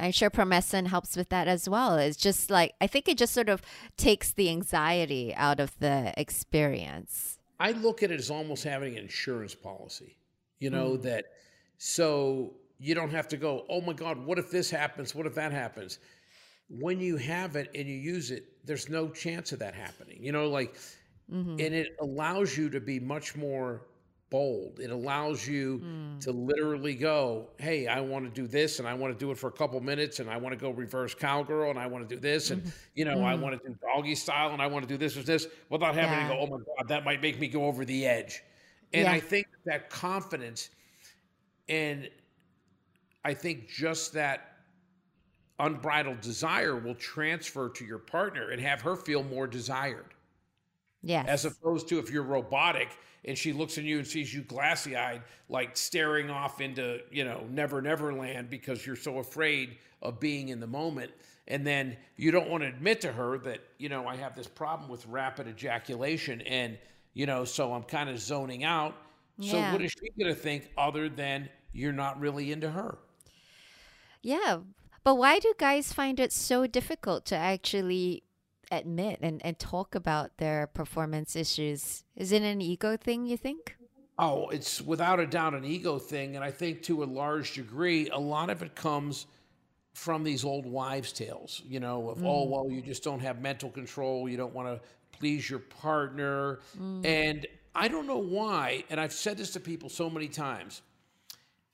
[0.00, 1.96] I'm sure Promescent helps with that as well.
[1.96, 3.60] It's just like I think it just sort of
[3.96, 7.38] takes the anxiety out of the experience.
[7.58, 10.16] I look at it as almost having an insurance policy.
[10.58, 11.02] You know mm.
[11.02, 11.26] that
[11.78, 15.14] so you don't have to go, "Oh my god, what if this happens?
[15.14, 15.98] What if that happens?"
[16.68, 20.18] When you have it and you use it, there's no chance of that happening.
[20.22, 20.76] You know, like
[21.32, 21.50] mm-hmm.
[21.50, 23.82] and it allows you to be much more
[24.30, 24.78] bold.
[24.78, 26.20] It allows you mm.
[26.20, 29.38] to literally go, hey, I want to do this and I want to do it
[29.38, 32.14] for a couple minutes and I want to go reverse cowgirl and I want to
[32.14, 32.70] do this and, mm-hmm.
[32.94, 33.24] you know, mm.
[33.24, 35.94] I want to do doggy style and I want to do this or this without
[35.94, 36.28] having yeah.
[36.28, 38.42] to go, oh my God, that might make me go over the edge.
[38.92, 39.12] And yeah.
[39.12, 40.70] I think that confidence
[41.68, 42.08] and
[43.24, 44.46] I think just that
[45.58, 50.14] unbridled desire will transfer to your partner and have her feel more desired.
[51.02, 51.26] Yes.
[51.28, 52.88] As opposed to if you're robotic
[53.24, 57.24] and she looks at you and sees you glassy eyed, like staring off into, you
[57.24, 61.10] know, never, never land because you're so afraid of being in the moment.
[61.48, 64.46] And then you don't want to admit to her that, you know, I have this
[64.46, 66.42] problem with rapid ejaculation.
[66.42, 66.78] And,
[67.14, 68.94] you know, so I'm kind of zoning out.
[69.40, 72.98] So what is she going to think other than you're not really into her?
[74.22, 74.58] Yeah.
[75.02, 78.22] But why do guys find it so difficult to actually
[78.70, 82.04] admit and, and talk about their performance issues?
[82.16, 83.76] Is it an ego thing, you think?
[84.18, 86.36] Oh, it's without a doubt an ego thing.
[86.36, 89.26] And I think to a large degree, a lot of it comes
[89.94, 92.50] from these old wives' tales, you know, of, oh, mm.
[92.50, 94.28] well, you just don't have mental control.
[94.28, 94.80] You don't want to
[95.18, 96.60] please your partner.
[96.78, 97.06] Mm.
[97.06, 98.84] And I don't know why.
[98.90, 100.82] And I've said this to people so many times.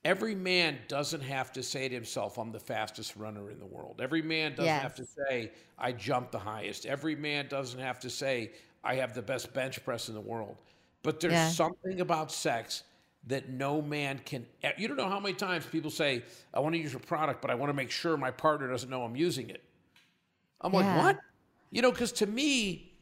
[0.05, 3.99] Every man doesn't have to say to himself, I'm the fastest runner in the world.
[4.01, 4.81] Every man doesn't Yes.
[4.81, 6.85] have to say, I jump the highest.
[6.85, 10.57] Every man doesn't have to say, I have the best bench press in the world.
[11.03, 11.49] But there's Yeah.
[11.51, 12.83] something about sex
[13.25, 14.47] that no man can.
[14.77, 16.23] You don't know how many times people say,
[16.53, 18.89] I want to use your product, but I want to make sure my partner doesn't
[18.89, 19.63] know I'm using it.
[20.61, 20.79] I'm Yeah.
[20.79, 21.19] like, what?
[21.71, 22.93] You know, because to me,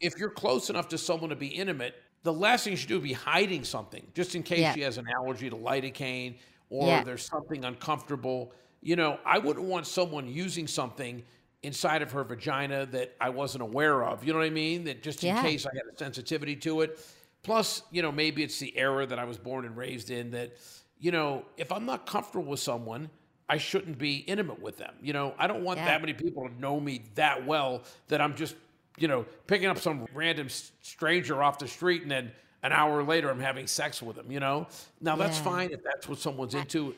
[0.00, 1.94] if you're close enough to someone to be intimate,
[2.24, 4.74] the last thing you should do would be hiding something, just in case Yeah.
[4.74, 6.38] she has an allergy to lidocaine
[6.70, 7.04] or Yeah.
[7.04, 8.52] there's something uncomfortable.
[8.82, 11.22] You know, I wouldn't want someone using something
[11.62, 14.24] inside of her vagina that I wasn't aware of.
[14.24, 14.84] You know what I mean?
[14.84, 15.42] That just in Yeah.
[15.42, 16.98] case I had a sensitivity to it.
[17.42, 20.56] Plus, you know, maybe it's the era that I was born and raised in that,
[20.98, 23.10] you know, if I'm not comfortable with someone,
[23.50, 24.94] I shouldn't be intimate with them.
[25.02, 25.84] You know, I don't want Yeah.
[25.86, 28.56] that many people to know me that well that I'm just,
[28.96, 32.32] you know, picking up some random stranger off the street and then
[32.62, 34.66] an hour later I'm having sex with them, you know?
[35.00, 35.44] Now that's Yeah.
[35.44, 36.94] fine if that's what someone's into.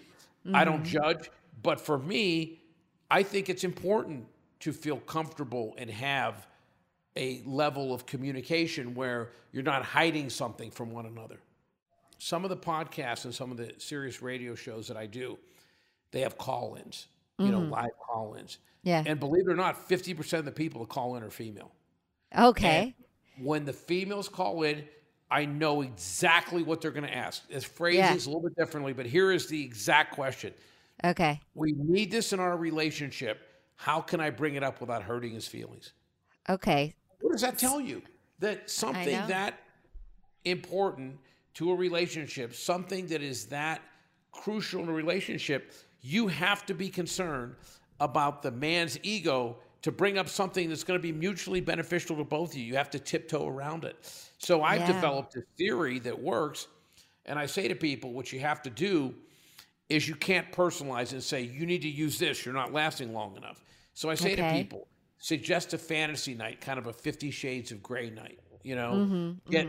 [0.55, 1.03] I don't mm-hmm.
[1.03, 1.31] judge,
[1.63, 2.61] but for me,
[3.11, 4.27] I think it's important
[4.61, 6.47] to feel comfortable and have
[7.17, 11.39] a level of communication where you're not hiding something from one another.
[12.19, 15.39] Some of the podcasts and some of the Sirius radio shows that I do,
[16.13, 17.73] they have call-ins, you know, mm-hmm.
[17.73, 18.59] live call-ins.
[18.83, 19.03] Yeah.
[19.05, 21.73] And believe it or not, 50% of the people that call in are female.
[22.37, 22.95] Okay.
[23.39, 24.85] When the females call in,
[25.31, 27.43] I know exactly what they're going to ask.
[27.49, 28.15] It's phrased Yeah.
[28.15, 30.55] a little bit differently, but here is the exact question.
[31.05, 31.41] Okay.
[31.55, 33.41] We need this in our relationship.
[33.75, 35.93] How can I bring it up without hurting his feelings?
[36.49, 36.95] Okay.
[37.21, 38.03] What does that tell you?
[38.39, 39.59] That something that
[40.45, 41.19] important
[41.55, 43.83] to a relationship, something that is that
[44.31, 47.57] crucial in a relationship, you have to be concerned
[47.99, 52.25] about the man's ego to bring up something that's going to be mutually beneficial to
[52.25, 52.65] both of you.
[52.65, 53.97] You have to tiptoe around it.
[54.39, 54.95] So I've Yeah.
[54.95, 56.67] developed a theory that works.
[57.25, 59.15] And I say to people, what you have to do
[59.89, 63.37] is you can't personalize and say, you need to use this, you're not lasting long
[63.37, 63.65] enough.
[63.95, 67.83] So I say to people, suggest a fantasy night, kind of a 50 shades of
[67.83, 69.69] gray night, you know, Mm-hmm, get,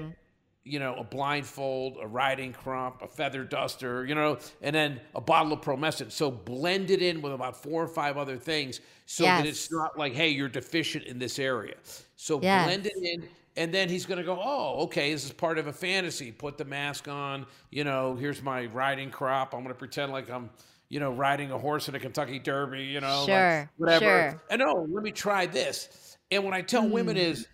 [0.68, 5.22] you know, a blindfold, a riding crop, a feather duster, you know, and then a
[5.22, 6.12] bottle of promescent.
[6.12, 9.98] So blend it in with about four or five other things so that it's not
[9.98, 11.76] like, hey, you're deficient in this area.
[12.16, 12.64] So Yes.
[12.66, 13.28] blend it in.
[13.56, 16.32] And then he's going to go, oh, okay, this is part of a fantasy.
[16.32, 17.48] Put the mask on.
[17.72, 19.54] You know, here's my riding crop.
[19.56, 20.52] I'm going to pretend like I'm,
[20.90, 23.26] you know, riding a horse in a Kentucky Derby, you know,
[23.62, 24.06] like whatever.
[24.06, 24.42] sure.
[24.52, 26.18] And oh, let me try this.
[26.30, 26.92] And what I tell Mm.
[26.92, 27.48] women is,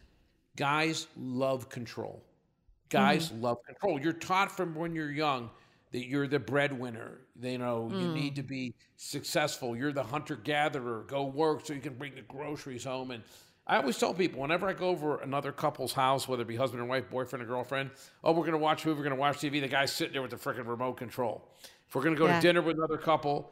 [0.57, 2.21] guys love control.
[2.89, 3.41] Guys Mm-hmm.
[3.41, 3.99] love control.
[3.99, 5.49] You're taught from when you're young
[5.91, 7.19] that you're the breadwinner.
[7.41, 8.13] You know, you Mm.
[8.13, 9.75] need to be successful.
[9.75, 11.03] You're the hunter gatherer.
[11.07, 13.11] Go work so you can bring the groceries home.
[13.11, 13.23] And
[13.67, 16.81] I always tell people whenever I go over another couple's house, whether it be husband
[16.81, 17.91] and wife, boyfriend or girlfriend,
[18.23, 19.61] oh, we're going to watch a movie, we're going to watch TV.
[19.61, 21.47] The guy's sitting there with the freaking remote control.
[21.87, 22.35] If we're going to go Yeah.
[22.39, 23.51] to dinner with another couple,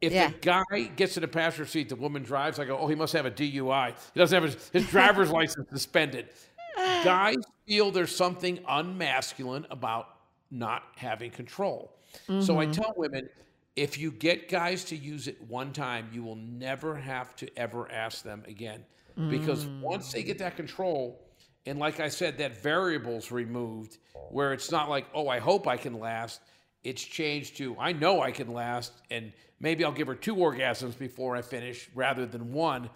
[0.00, 0.28] if Yeah.
[0.30, 2.58] the guy gets in the passenger seat, the woman drives.
[2.58, 3.94] I go, oh, he must have a DUI.
[4.14, 6.28] He doesn't have his, his driver's license suspended.
[6.76, 10.08] Guys feel there's something unmasculine about
[10.50, 11.96] not having control.
[12.40, 12.72] So I mm-hmm.
[12.72, 13.28] tell women,
[13.74, 17.90] if you get guys to use it one time, you will never have to ever
[17.90, 18.84] ask them again.
[19.28, 20.40] Because once they get mm.
[20.40, 21.20] that control,
[21.66, 23.98] and like I said, that variable's removed,
[24.30, 26.40] where it's not like, oh, I hope I can last.
[26.82, 30.98] It's changed to, I know I can last, and maybe I'll give her two orgasms
[30.98, 32.88] before I finish rather than one.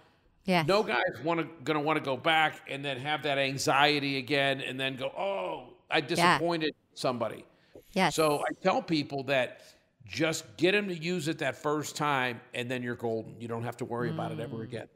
[0.46, 0.62] Yeah.
[0.62, 4.18] No guy's want to going to want to go back and then have that anxiety
[4.18, 7.44] again, and then go, oh, I disappointed somebody.
[7.92, 8.08] Yeah.
[8.10, 9.62] So I tell people that
[10.06, 13.40] just get them to use it that first time, and then you're golden.
[13.40, 14.88] You don't have to worry about it ever again.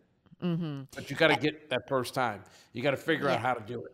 [0.42, 0.82] Mm-hmm.
[0.94, 2.42] But you got to get that first time.
[2.72, 3.92] You got to figure out how to do it.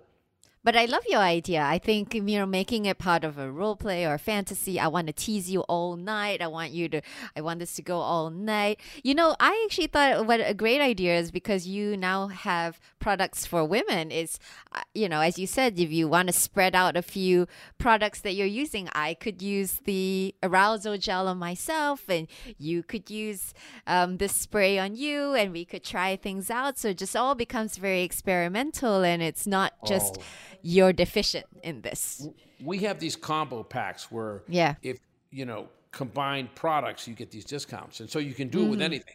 [0.66, 1.62] But I love your idea.
[1.62, 4.80] I think you know making it part of a role play or fantasy.
[4.80, 6.42] I want to tease you all night.
[6.42, 7.02] I want you to.
[7.36, 8.80] I want this to go all night.
[9.04, 13.46] You know, I actually thought what a great idea is because you now have products
[13.46, 14.10] for women.
[14.10, 14.40] Is
[14.74, 17.46] uh, you know, as you said, if you want to spread out a few
[17.78, 22.26] products that you're using, I could use the arousal gel on myself, and
[22.58, 23.54] you could use
[23.86, 26.76] um, this spray on you, and we could try things out.
[26.76, 30.55] So it just all becomes very experimental, and it's not just Oh.
[30.66, 32.26] You're deficient in this.
[32.60, 34.74] We have these combo packs where Yeah.
[34.82, 34.98] if
[35.30, 38.82] you know combined products, you get these discounts, and so you can do it with
[38.82, 39.14] anything.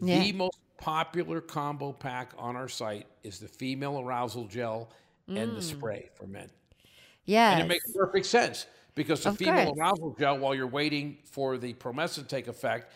[0.00, 0.08] Mm.
[0.08, 0.18] Yeah.
[0.24, 4.90] The most popular combo pack on our site is the female arousal gel
[5.28, 5.54] and Mm.
[5.54, 6.50] the spray for men.
[7.26, 7.52] Yeah.
[7.52, 9.78] And it makes perfect sense because the Of female course.
[9.78, 12.90] arousal gel, while you're waiting for the Promescent to take effect,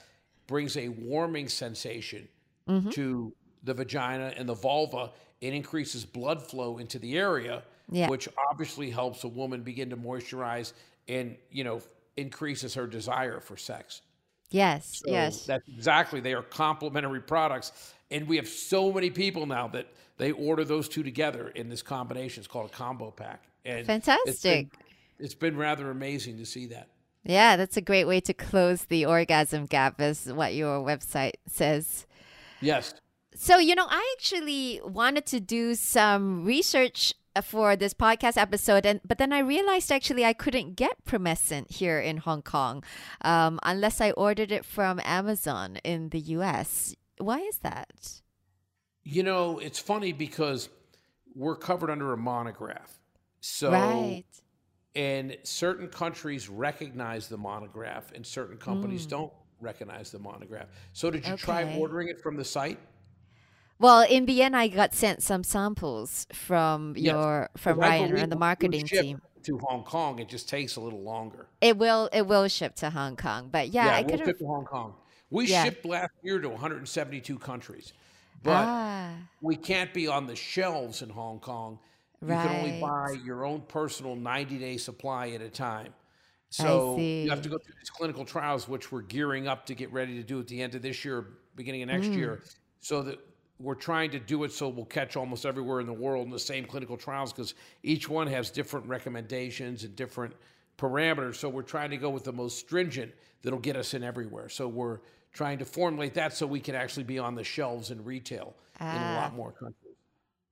[0.49, 2.29] brings a warming sensation
[2.69, 2.91] Mm-hmm.
[2.91, 3.33] to
[3.63, 5.13] the vagina and the vulva.
[5.41, 7.63] It increases blood flow into the area,
[7.93, 8.09] Yeah.
[8.09, 10.73] which obviously helps a woman begin to moisturize
[11.09, 11.81] and you know
[12.17, 14.03] increases her desire for sex.
[14.51, 15.01] Yes.
[15.05, 15.47] So yes.
[15.47, 16.21] That's exactly.
[16.21, 17.95] They are complementary products.
[18.11, 19.87] And we have so many people now that
[20.19, 22.43] they order those two together in this combination.
[22.43, 23.45] It's called a combo pack.
[23.65, 24.69] And It's been, Fantastic.
[25.19, 26.89] it's been rather amazing to see that.
[27.25, 32.07] Yeah, that's a great way to close the orgasm gap, is what your website says.
[32.61, 32.95] Yes.
[33.35, 39.01] So, you know, I actually wanted to do some research for this podcast episode, and
[39.07, 42.85] but then I realized actually I couldn't get Promescent here in Hong Kong
[43.23, 46.95] um, unless I ordered it from Amazon in the US.
[47.19, 48.21] Why is that?
[49.05, 50.69] You know, it's funny because
[51.35, 52.99] we're covered under a monograph.
[53.41, 54.25] So, right.
[54.95, 59.11] and certain countries recognize the monograph and certain companies Hmm.
[59.11, 60.69] don't recognize the monograph.
[60.93, 62.79] So, did you try ordering it from the site?
[63.83, 67.15] Well, in the end, I got sent some samples from Yes.
[67.17, 69.23] your from Ryan and the marketing ship team.
[69.45, 71.49] To Hong Kong, it just takes a little longer.
[71.61, 74.47] It will it will ship to Hong Kong, but yeah, Yeah, I could ship to
[74.47, 74.95] Hong Kong.
[75.31, 75.65] We Yeah.
[75.65, 77.93] shipped last year to 172 countries,
[78.43, 81.81] but Ah, we can't be on the shelves in Hong Kong.
[82.27, 85.95] You can only buy your own personal 90 day supply at a time.
[86.51, 89.93] So you have to go through these clinical trials, which we're gearing up to get
[89.93, 92.17] ready to do at the end of this year, beginning of next Mm.
[92.17, 92.45] year.
[92.81, 93.19] So that
[93.59, 96.39] we're trying to do it so we'll catch almost everywhere in the world in the
[96.39, 100.35] same clinical trials because each one has different recommendations and different
[100.79, 101.37] parameters.
[101.37, 104.49] So we're trying to go with the most stringent that'll get us in everywhere.
[104.49, 104.99] So we're
[105.33, 108.87] trying to formulate that so we can actually be on the shelves in retail in
[108.87, 109.21] a Ah.
[109.23, 109.77] lot more countries.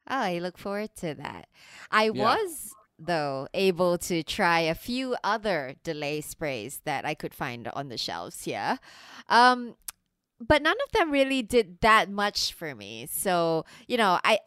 [0.09, 1.49] oh, I look forward to that.
[1.91, 2.11] I Yeah.
[2.11, 7.89] was though able to try a few other delay sprays that I could find on
[7.89, 8.79] the shelves here.
[9.29, 9.75] Um,
[10.41, 13.07] but none of them really did that much for me.
[13.11, 14.39] So, you know, I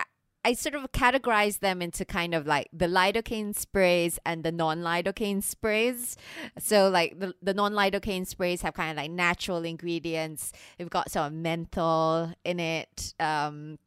[0.46, 5.42] I sort of categorize them into kind of like the lidocaine sprays and the non-lidocaine
[5.42, 6.18] sprays.
[6.60, 10.52] So like the, the non-lidocaine sprays have kind of like natural ingredients.
[10.78, 13.14] They've got some menthol in it.
[13.20, 13.80] Um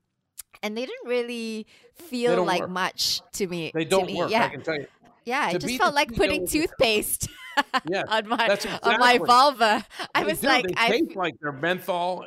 [0.62, 2.70] and they didn't really feel like work.
[2.70, 3.70] much to me.
[3.74, 4.16] They don't me.
[4.16, 4.46] work, Yeah.
[4.46, 4.86] I can tell you.
[5.26, 7.28] Yeah, To it just felt like putting toothpaste
[7.88, 9.84] Yes, on my that's on my vulva.
[10.14, 10.48] I They was do.
[10.48, 12.26] like, they I taste like they're menthol,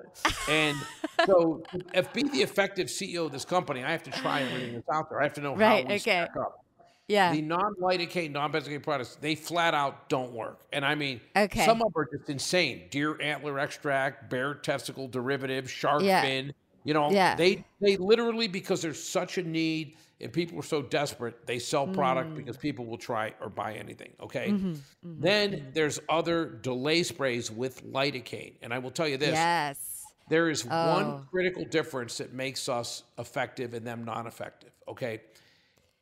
[0.50, 0.78] and
[1.26, 1.64] so
[1.94, 5.10] if be the effective CEO of this company, I have to try everything that's out
[5.10, 5.20] there.
[5.20, 5.98] I have to know Right, how we okay.
[6.00, 6.64] stack up.
[7.08, 7.32] yeah.
[7.34, 10.62] The non-lidocaine, non-benzocaine products, they flat out don't work.
[10.74, 11.66] And I mean, Okay.
[11.66, 12.84] some of them are just insane.
[12.90, 16.22] Deer antler extract, bear testicle derivative, shark Yeah.
[16.22, 16.54] fin.
[16.84, 17.36] You know, Yeah.
[17.36, 21.88] they they literally because there's such a need and people are so desperate, they sell
[21.88, 21.94] Mm.
[21.94, 24.14] product because people will try or buy anything.
[24.20, 24.50] Okay.
[24.50, 24.74] Mm-hmm,
[25.22, 30.04] Then there's other delay sprays with lidocaine, and I will tell you this: yes.
[30.30, 30.94] there is Oh.
[30.94, 34.72] one critical difference that makes us effective and them non-effective.
[34.88, 35.22] Okay.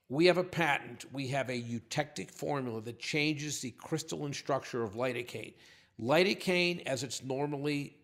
[0.10, 1.06] We have a patent.
[1.12, 5.54] We have a eutectic formula that changes the crystalline structure of lidocaine.
[6.00, 7.98] Lidocaine, as it's normally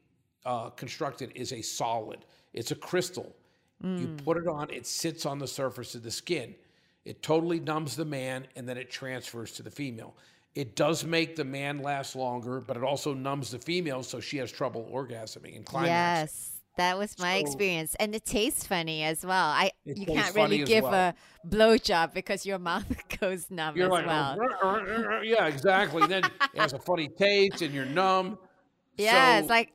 [0.46, 2.26] uh, constructed, is a solid.
[2.54, 3.36] It's a crystal.
[3.84, 4.16] You hmm.
[4.18, 6.56] put it on, it sits on the surface of the skin.
[7.04, 10.16] It totally numbs the man, and then it transfers to the female.
[10.56, 14.38] It does make the man last longer, but it also numbs the female, so she
[14.38, 15.88] has trouble orgasming and climaxing.
[15.92, 16.50] Yes.
[16.78, 17.96] That was my So- experience.
[18.00, 19.50] And it tastes funny as well.
[19.50, 20.94] I you can't really give well.
[20.94, 22.86] a blowjob because your mouth
[23.20, 25.24] goes numb You're as like, well.
[25.24, 26.08] Yeah, exactly.
[26.08, 28.38] Then it has a funny taste, and you're numb.
[28.98, 29.74] yeah, So, it's like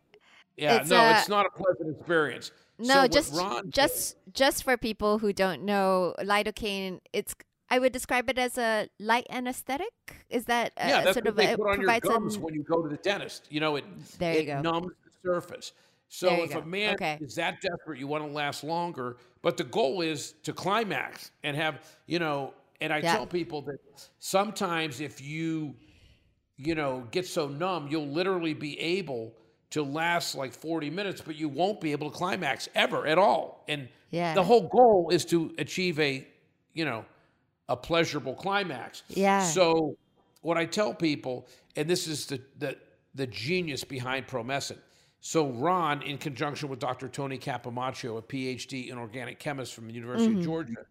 [0.57, 2.51] yeah, it's no, a- it's not a pleasant experience.
[2.79, 7.01] No, So just Ron did- just just for people who don't know, lidocaine.
[7.13, 7.35] It's
[7.71, 9.93] I would describe it as a light anesthetic.
[10.31, 12.37] Is that uh, yeah, that's sort what of they a, put on your provides gums
[12.37, 13.47] an- when you go to the dentist.
[13.51, 13.85] You know, it
[14.19, 14.61] There you it go.
[14.63, 15.73] numbs the surface.
[16.09, 16.61] So if go.
[16.61, 17.19] a man Okay.
[17.21, 19.19] is that desperate, you want to last longer.
[19.43, 22.55] But the goal is to climax and have you know.
[22.81, 23.17] And I Yeah.
[23.17, 23.79] tell people that
[24.21, 25.75] sometimes if you
[26.57, 29.35] you know get so numb, you'll literally be able
[29.71, 33.65] to last like 40 minutes, but you won't be able to climax ever at all.
[33.69, 34.35] And Yeah.
[34.35, 36.27] the whole goal is to achieve a,
[36.73, 37.05] you know,
[37.69, 39.03] a pleasurable climax.
[39.09, 39.45] Yeah.
[39.45, 39.97] So
[40.41, 41.47] what I tell people,
[41.77, 42.77] and this is the the,
[43.15, 44.79] the genius behind Promescent.
[45.21, 47.09] So Ron, in conjunction with Dr.
[47.09, 50.39] Tony Capomaccio, a PhD in organic chemist from the University Mm-hmm.
[50.39, 50.87] of Georgia,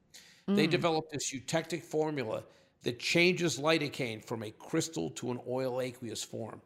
[0.47, 2.43] They developed this eutectic formula
[2.83, 6.61] that changes lidocaine from a crystal to an oil aqueous form.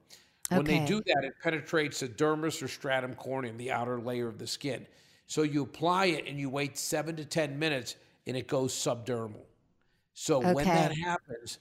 [0.58, 4.38] When they do that, it penetrates the dermis or stratum corneum, the outer layer of
[4.38, 4.86] the skin.
[5.28, 7.96] So you apply it and you wait seven to 10 minutes
[8.28, 9.46] and it goes subdermal.
[10.14, 11.60] So when that happens,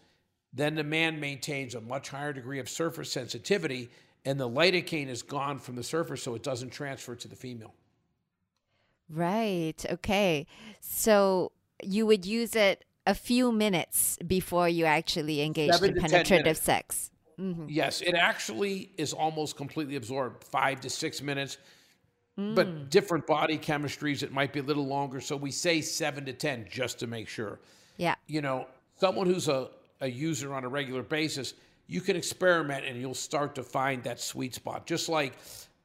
[0.53, 3.91] then the man maintains a much higher degree of surface sensitivity
[4.25, 7.75] and the lidocaine is gone from the surface so it doesn't transfer to the female.
[9.09, 9.85] Right.
[9.89, 10.47] Okay.
[10.81, 16.57] So you would use it a few minutes before you actually engaged Seven in penetrative
[16.57, 17.10] sex.
[17.41, 21.57] Hmm Yes, it actually is almost completely absorbed, five to six minutes.
[22.39, 22.55] Mm.
[22.55, 25.21] But different body chemistries, it might be a little longer.
[25.21, 27.59] So we say seven to 10 just to make sure.
[27.97, 28.15] Yeah.
[28.29, 28.67] You know,
[28.97, 29.69] someone who's a,
[30.01, 31.55] a user on a regular basis,
[31.87, 34.87] you can experiment and you'll start to find that sweet spot.
[34.87, 35.35] Just like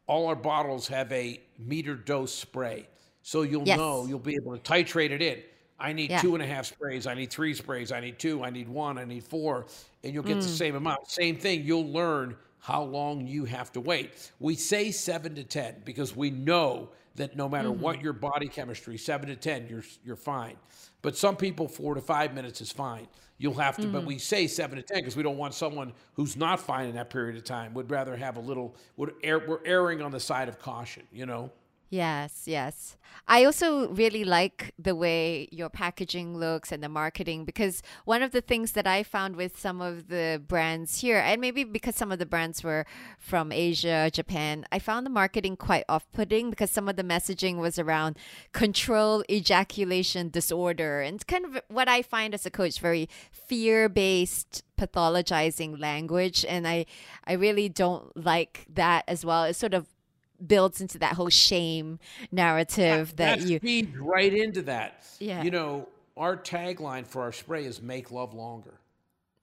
[0.08, 2.88] all our bottles have a meter dose spray.
[3.24, 3.78] So you'll Yes.
[3.78, 5.42] know, you'll be able to titrate it in.
[5.80, 6.22] I need Yeah.
[6.22, 7.08] two and a half sprays.
[7.08, 7.92] I need three sprays.
[7.92, 8.44] I need two.
[8.44, 8.98] I need one.
[8.98, 9.66] I need four.
[10.06, 10.54] And you'll get the hmm.
[10.54, 11.10] same amount.
[11.10, 11.64] Same thing.
[11.64, 14.32] You'll learn how long you have to wait.
[14.40, 18.04] We say seven to 10 because we know that no matter what hmm.
[18.04, 20.56] your body chemistry, seven to 10, you're, you're fine.
[21.02, 23.08] But some people, four to five minutes is fine.
[23.38, 24.08] You'll have to, but hmm.
[24.08, 27.10] we say seven to 10 because we don't want someone who's not fine in that
[27.10, 27.74] period of time.
[27.74, 31.52] Would rather have a little, would we're erring on the side of caution, you know?
[31.90, 32.98] Yes, yes.
[33.28, 38.32] I also really like the way your packaging looks and the marketing because one of
[38.32, 42.12] the things that I found with some of the brands here, and maybe because some
[42.12, 42.86] of the brands were
[43.18, 47.58] from Asia, Japan, I found the marketing quite off putting because some of the messaging
[47.58, 48.18] was around
[48.52, 54.64] control ejaculation disorder and kind of what I find as a coach very fear based
[54.78, 56.86] pathologizing language and I
[57.26, 59.46] I really don't like that as well.
[59.46, 59.88] It sort of
[60.46, 62.00] builds into that whole shame
[62.32, 65.06] narrative that, you feed right into that.
[65.20, 65.44] Yeah.
[65.44, 68.80] You know, our tagline for our spray is "Make love longer,"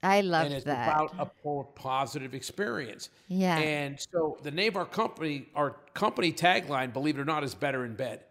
[0.02, 0.88] I love and it's that.
[0.88, 1.26] about a
[1.74, 3.10] positive experience.
[3.28, 3.58] Yeah.
[3.58, 7.54] And so the name of our company, our company tagline, believe it or not, is
[7.54, 8.24] "Better in Bed."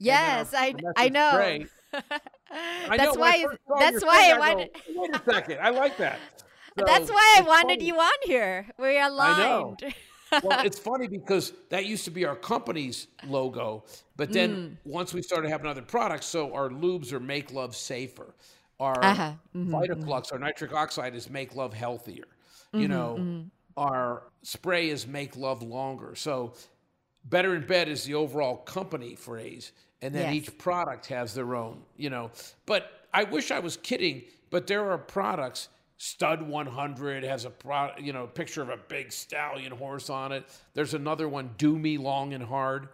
[0.00, 1.30] yes, our I I know.
[1.32, 1.66] spray-
[2.50, 3.46] I that's know, I why
[3.80, 6.18] that's why thing, I go, wanted Wait a second, I like that.
[6.76, 7.86] that's why I wanted funny.
[7.86, 8.66] you on here.
[8.78, 9.82] We're aligned.
[10.42, 13.84] well, it's funny because that used to be our company's logo,
[14.16, 14.76] but then Mm.
[14.84, 18.34] once we started having other products, so our lubes are make love safer.
[18.80, 19.32] Our Uh-huh.
[19.54, 22.26] Mhm, Vitaflux, our nitric oxide is make love healthier.
[22.72, 23.26] Mm-hmm, You know,
[23.76, 26.14] our spray is make love longer.
[26.16, 26.54] So
[27.24, 29.72] better in bed is the overall company phrase,
[30.02, 30.34] and then Yes.
[30.34, 31.82] each product has their own.
[31.96, 32.30] You know,
[32.66, 34.24] but I wish I was kidding.
[34.50, 35.68] But there are products.
[35.96, 40.44] Stud 100 has a pro, you know picture of a big stallion horse on it.
[40.74, 42.88] There's another one, Do Me Long and Hard.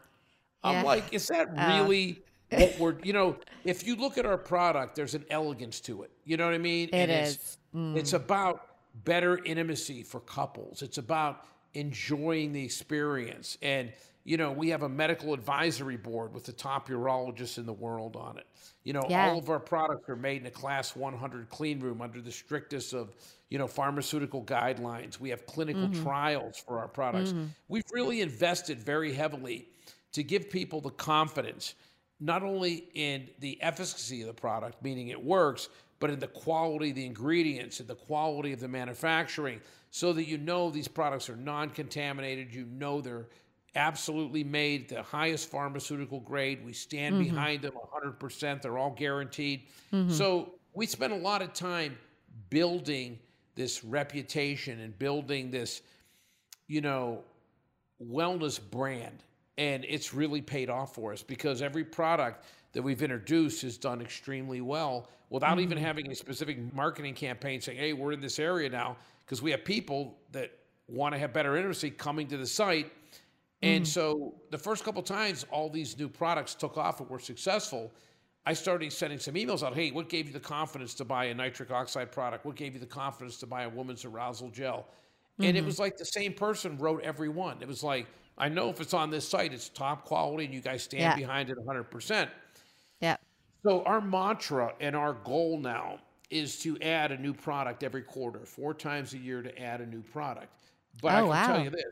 [0.63, 0.83] I'm Yeah.
[0.83, 2.97] like, is that really what we're?
[3.03, 6.11] You know, if you look at our product, there's an elegance to it.
[6.25, 6.89] You know what I mean?
[6.93, 7.59] It it's, is.
[7.75, 7.97] Mm.
[7.97, 8.67] It's about
[9.05, 10.83] better intimacy for couples.
[10.83, 11.45] It's about
[11.75, 13.57] enjoying the experience.
[13.63, 13.93] And,
[14.31, 18.15] you know, we have a medical advisory board with the top urologists in the world
[18.15, 18.47] on it.
[18.85, 22.21] You know, all of our products are made in a class 100 clean room under
[22.21, 23.13] the strictest of,
[23.49, 25.19] you know, pharmaceutical guidelines.
[25.19, 26.05] We have clinical mm-hmm.
[26.05, 27.31] trials for our products.
[27.31, 27.47] Mm-hmm.
[27.67, 29.67] We've really invested very heavily
[30.13, 31.75] to give people the confidence
[32.21, 36.91] not only in the efficacy of the product, meaning it works, but in the quality
[36.91, 39.61] of the ingredients and the quality of the manufacturing,
[39.91, 43.27] so that you know these products are non contaminated, you know they're
[43.75, 46.65] absolutely made the highest pharmaceutical grade.
[46.65, 47.25] We stand mm-hmm.
[47.25, 49.63] behind them 100%, they're all guaranteed.
[49.93, 50.11] Mm-hmm.
[50.11, 51.97] So we spent a lot of time
[52.49, 53.19] building
[53.55, 55.83] this reputation and building this,
[56.67, 57.23] you know,
[58.03, 59.23] wellness brand.
[59.59, 64.01] And it's really paid off for us because every product that we've introduced has done
[64.01, 65.87] extremely well without even mm-hmm.
[65.87, 68.97] having a specific marketing campaign saying, hey, we're in this area now.
[69.21, 70.51] Because we have people that
[70.89, 72.91] want to have better intimacy coming to the site.
[73.63, 73.87] And mm.
[73.87, 77.93] so the first couple times all these new products took off and were successful,
[78.47, 79.75] I started sending some emails out.
[79.75, 82.47] Hey, what gave you the confidence to buy a nitric oxide product?
[82.47, 84.87] What gave you the confidence to buy a woman's arousal gel?
[85.39, 85.67] And it mm-hmm.
[85.67, 87.59] was like the same person wrote every one.
[87.61, 88.07] It was like,
[88.37, 91.17] I know if it's on this site, it's top quality and you guys stand Yeah.
[91.17, 92.29] behind it 100%.
[93.01, 93.17] Yeah.
[93.63, 95.99] So our mantra and our goal now
[96.31, 99.87] is to add a new product every quarter, four times a year to add a
[99.87, 100.55] new product.
[101.03, 101.85] But oh, I Oh, can tell you this: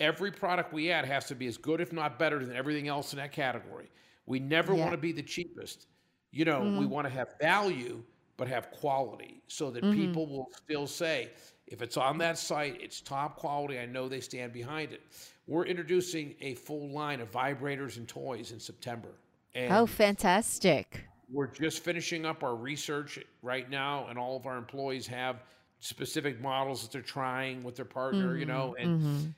[0.00, 3.12] every product we add has to be as good, if not better, than everything else
[3.12, 3.90] in that category.
[4.26, 4.76] We never Yeah.
[4.76, 4.80] Mm-hmm.
[4.80, 5.86] want to be the cheapest.
[6.30, 8.02] You know, we want to have value,
[8.36, 10.00] but have quality, so that Mm-hmm.
[10.06, 11.30] people will still say,
[11.66, 13.78] if it's on that site, it's top quality.
[13.78, 15.02] I know they stand behind it.
[15.46, 19.08] We're introducing a full line of vibrators and toys in September.
[19.54, 21.04] And Oh, fantastic.
[21.30, 25.42] We're just finishing up our research right now, and all of our employees have
[25.80, 29.34] specific models that they're trying with their partner, you know, and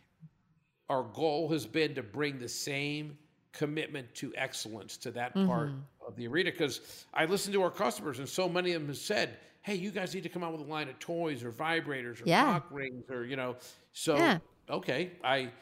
[0.89, 3.19] our goal has been to bring the same
[3.53, 5.73] commitment to excellence to that part
[6.07, 8.99] of the arena because I listen to our customers and so many of them have
[8.99, 12.21] said, "Hey, you guys need to come out with a line of toys or vibrators
[12.21, 12.45] or Yeah.
[12.45, 13.57] cock rings or you know."
[13.93, 14.39] So Yeah.
[14.69, 15.53] okay, I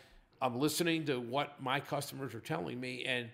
[0.40, 3.30] I'm listening to what my customers are telling me and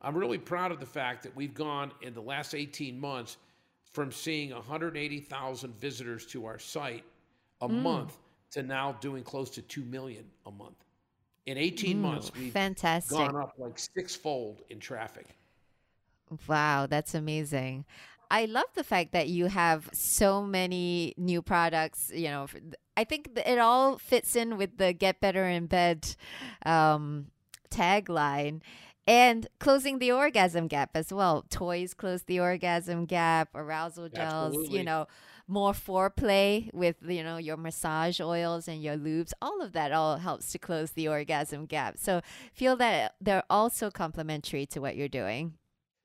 [0.00, 3.36] I'm really proud of the fact that we've gone in the last 18 months
[3.92, 7.04] from seeing 180,000 visitors to our site
[7.60, 7.82] a Mm.
[7.82, 8.18] month
[8.52, 10.85] to now doing close to 2 million a month.
[11.46, 13.16] In 18 months, we've Fantastic.
[13.16, 15.28] gone up like sixfold in traffic.
[16.48, 17.84] Wow, that's amazing.
[18.30, 22.10] I love the fact that you have so many new products.
[22.12, 22.46] You know,
[22.96, 26.16] i think it all fits in with the "Get Better in Bed"
[26.64, 27.28] um,
[27.70, 28.62] tagline,
[29.06, 31.44] and closing the orgasm gap as well.
[31.48, 33.50] Toys close the orgasm gap.
[33.54, 34.48] Arousal gels.
[34.48, 34.78] Absolutely.
[34.78, 35.06] You know,
[35.48, 39.32] more foreplay with you know your massage oils and your lubes.
[39.40, 41.98] All of that all helps to close the orgasm gap.
[41.98, 42.20] So
[42.52, 45.54] feel that they're also complementary to what you're doing.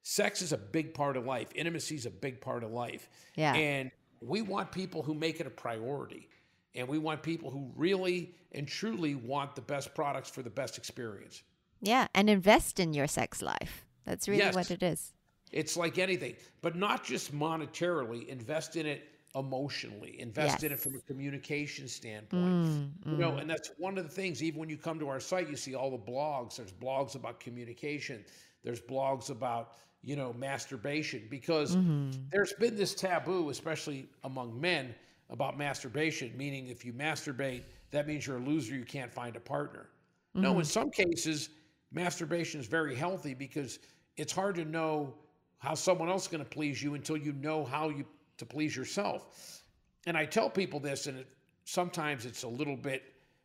[0.03, 1.49] Sex is a big part of life.
[1.53, 3.07] Intimacy is a big part of life.
[3.35, 3.53] Yeah.
[3.53, 6.27] And we want people who make it a priority.
[6.73, 10.77] And we want people who really and truly want the best products for the best
[10.77, 11.43] experience.
[11.81, 13.85] Yeah, and invest in your sex life.
[14.05, 14.55] That's really Yes.
[14.55, 15.13] what it is.
[15.51, 18.27] It's like anything, but not just monetarily.
[18.27, 20.19] Invest in it emotionally.
[20.19, 22.91] Invest in it from a communication standpoint.
[23.05, 23.47] You know, and mm-hmm.
[23.47, 24.43] that's one of the things.
[24.43, 26.57] Even when you come to our site, you see all the blogs.
[26.57, 28.25] There's blogs about communication.
[28.63, 32.11] There's blogs about you know masturbation because mm-hmm.
[32.31, 34.93] there's been this taboo, especially among men,
[35.29, 36.35] about masturbation.
[36.35, 38.75] Meaning, if you masturbate, that means you're a loser.
[38.75, 39.89] You can't find a partner.
[40.33, 40.63] No, in mm-hmm.
[40.63, 41.49] some cases,
[41.91, 43.79] masturbation is very healthy because
[44.17, 45.13] it's hard to know
[45.57, 48.05] how someone else is going to please you until you know how you
[48.41, 49.63] to please yourself.
[50.05, 51.27] And I tell people this, and it,
[51.63, 53.03] sometimes it's a little bit,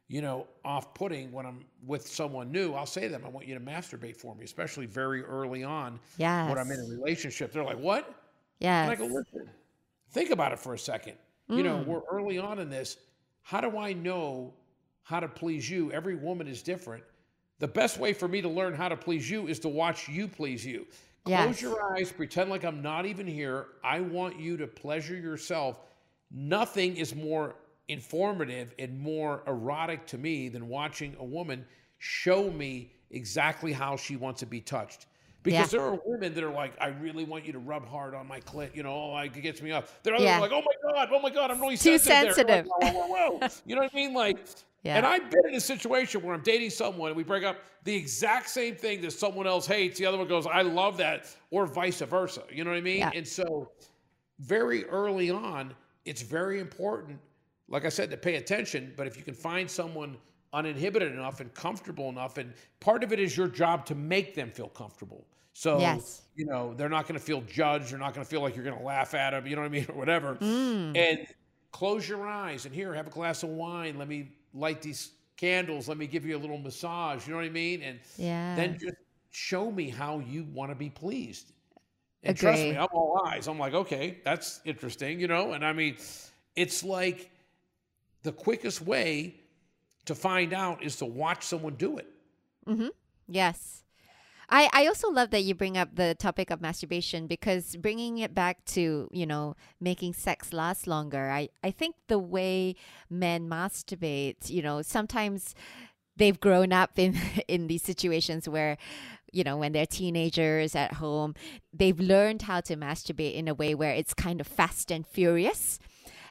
[0.09, 2.72] you know, off-putting when I'm with someone new.
[2.74, 6.01] I'll say to them, "I want you to masturbate for me," especially very early on
[6.49, 7.53] when I'm in a relationship.
[7.53, 8.12] They're like, "What?"
[8.84, 9.51] And I go, listen,
[10.11, 11.14] think about it for a second.
[11.49, 11.86] You know, mm.
[11.86, 12.97] we're early on in this.
[13.42, 14.55] How do I know
[15.03, 15.92] how to please you?
[15.92, 17.05] Every woman is different.
[17.59, 20.26] The best way for me to learn how to please you is to watch you
[20.26, 20.86] please you.
[21.27, 23.66] Close your eyes, pretend like I'm not even here.
[23.83, 25.81] I want you to pleasure yourself.
[26.31, 27.57] Nothing is more
[27.89, 31.64] informative and more erotic to me than watching a woman
[31.99, 35.07] show me exactly how she wants to be touched.
[35.43, 35.79] Because Yeah.
[35.79, 38.41] there are women that are like, I really want you to rub hard on my
[38.41, 38.74] clit.
[38.74, 39.89] You know, oh, it gets me up.
[40.03, 40.41] There are Yeah.
[40.41, 42.47] like, oh my God, oh my God, I'm really Too sensitive.
[42.47, 42.66] there." sensitive.
[42.81, 43.49] Like, whoa, whoa, whoa.
[43.66, 44.12] You know what I mean?
[44.12, 44.39] Like,
[44.87, 44.97] Yeah.
[44.99, 47.95] and I've been in a situation where I'm dating someone and we break up the
[47.95, 49.99] exact same thing that someone else hates.
[49.99, 52.43] The other one goes, I love that, or vice versa.
[52.51, 52.99] You know what I mean?
[52.99, 53.11] Yeah.
[53.14, 53.70] And so,
[54.39, 55.74] very early on,
[56.05, 57.18] it's very important,
[57.68, 58.93] like I said, to pay attention.
[58.97, 60.16] But if you can find someone
[60.53, 64.51] uninhibited enough and comfortable enough, and part of it is your job to make them
[64.51, 65.26] feel comfortable.
[65.53, 66.22] So, Yes.
[66.34, 67.91] you know, they're not going to feel judged.
[67.91, 69.47] They're not going to feel like you're going to laugh at them.
[69.47, 69.87] You know what I mean?
[69.91, 70.34] Or whatever.
[70.37, 70.97] Mm.
[70.97, 71.26] And
[71.72, 73.99] close your eyes and here, have a glass of wine.
[73.99, 75.89] Let me light these candles.
[75.89, 77.27] Let me give you a little massage.
[77.27, 77.83] You know what I mean?
[77.83, 78.57] And Yeah.
[78.57, 78.97] then just
[79.31, 81.53] show me how you want to be pleased.
[82.23, 83.47] And trust me, I'm all eyes.
[83.47, 85.53] I'm like, okay, that's interesting, you know?
[85.53, 85.97] And I mean,
[86.57, 87.31] it's like
[88.23, 89.37] the quickest way
[90.07, 92.09] to find out is to watch someone do it.
[92.67, 92.89] Mm-hmm.
[93.29, 93.83] Yes.
[94.49, 98.34] I, I also love that you bring up the topic of masturbation because bringing it
[98.34, 102.76] back to, you know, making sex last longer, I, I think the way
[103.11, 105.55] men masturbate, you know, sometimes
[106.16, 107.16] they've grown up in,
[107.49, 108.76] in these situations where,
[109.32, 111.34] you know, when they're teenagers at home,
[111.72, 115.78] they've learned how to masturbate in a way where it's kind of fast and furious.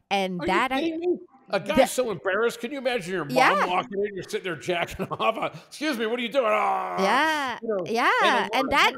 [0.10, 1.20] And Are that you I, kidding me?
[1.52, 2.60] A guy's so embarrassed.
[2.60, 3.66] Can you imagine your mom Yeah.
[3.68, 5.38] walking in, you're sitting there jacking off?
[5.38, 6.46] Uh, Excuse me, what are you doing?
[6.48, 8.94] Ah, yeah, you know, yeah, a lot and that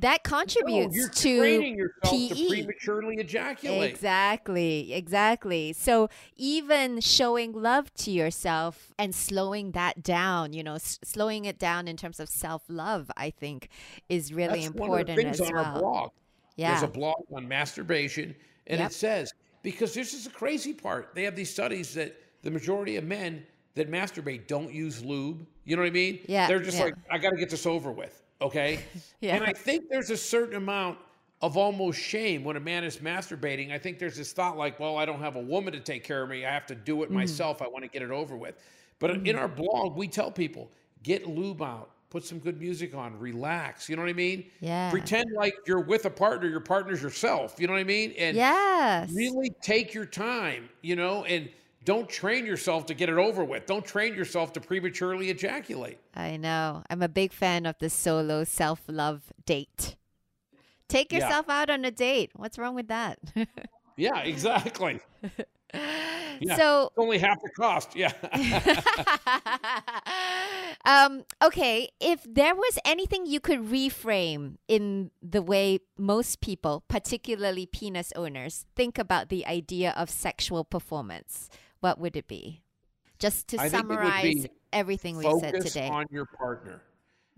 [0.00, 2.48] that contributes you're to PE.
[2.48, 3.88] prematurely ejaculate.
[3.90, 5.72] Exactly, exactly.
[5.72, 11.58] So even showing love to yourself and slowing that down, you know, s- slowing it
[11.58, 13.68] down in terms of self love, I think
[14.08, 15.64] is really That's important one of the things as on well.
[15.64, 16.10] our blog.
[16.56, 16.70] Yeah.
[16.72, 18.34] There's a blog on masturbation,
[18.66, 18.90] and Yep.
[18.90, 19.32] it says
[19.66, 21.10] because this is the crazy part.
[21.16, 23.44] They have these studies that the majority of men
[23.74, 25.44] that masturbate don't use lube.
[25.64, 26.20] You know what I mean?
[26.28, 26.84] Yeah, They're just yeah.
[26.84, 28.22] like, I got to get this over with.
[28.40, 28.78] Okay.
[29.20, 29.34] Yeah.
[29.34, 30.98] And I think there's a certain amount
[31.42, 33.72] of almost shame when a man is masturbating.
[33.72, 36.22] I think there's this thought like, well, I don't have a woman to take care
[36.22, 36.44] of me.
[36.44, 37.02] I have to do Mm.
[37.02, 37.60] it myself.
[37.60, 38.54] I want to get it over with.
[39.00, 40.70] But in our blog, we tell people
[41.02, 43.88] get lube out, put some good music on, relax.
[43.88, 44.50] You know what I mean?
[44.60, 44.90] Yeah.
[44.90, 47.56] Pretend like you're with a partner, your partner's yourself.
[47.58, 48.12] You know what I mean?
[48.18, 49.10] And Yes.
[49.12, 51.48] really take your time, you know, and
[51.84, 53.66] don't train yourself to get it over with.
[53.66, 55.98] Don't train yourself to prematurely ejaculate.
[56.14, 56.82] I know.
[56.90, 59.96] I'm a big fan of the solo self love date.
[60.88, 61.18] Take Yeah.
[61.20, 62.30] yourself out on a date.
[62.34, 63.18] What's wrong with that?
[63.98, 65.00] Yeah, exactly.
[66.40, 66.56] Yeah.
[66.56, 67.96] So, It's only half the cost.
[67.96, 68.12] Yeah.
[70.84, 77.66] um, okay, if there was anything you could reframe in the way most people, particularly
[77.66, 81.48] penis owners, think about the idea of sexual performance,
[81.80, 82.62] what would it be?
[83.18, 85.88] Just to I think it would summarize everything we said Focus today.
[85.88, 86.82] on your partner.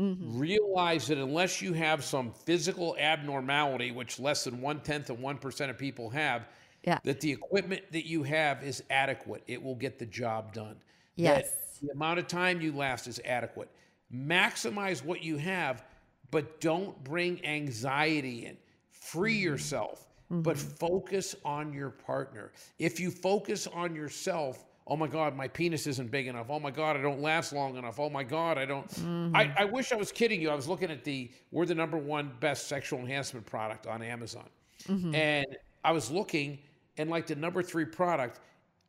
[0.00, 0.38] Mhm.
[0.38, 5.70] Realize that unless you have some physical abnormality, which less than one tenth of 1%
[5.70, 6.48] of people have,
[6.84, 6.98] Yeah.
[7.04, 9.42] that the equipment that you have is adequate.
[9.46, 10.76] It will get the job done.
[11.16, 11.78] That Yes.
[11.82, 13.68] the amount of time you last is adequate.
[14.14, 15.84] Maximize what you have,
[16.30, 18.56] but don't bring anxiety in.
[18.90, 19.44] Free Mm-hmm.
[19.44, 22.52] yourself, but focus on your partner.
[22.78, 26.46] If you focus on yourself, oh my God, my penis isn't big enough.
[26.50, 27.98] Oh my God, I don't last long enough.
[27.98, 28.88] Oh my God, I don't.
[28.88, 29.34] Mm-hmm.
[29.36, 30.50] I, I wish I was kidding you.
[30.50, 34.48] I was looking at the, we're the number one best sexual enhancement product on Amazon.
[34.86, 35.14] Mm-hmm.
[35.14, 35.46] And
[35.84, 36.58] I was looking,
[36.98, 38.40] and like the number three product,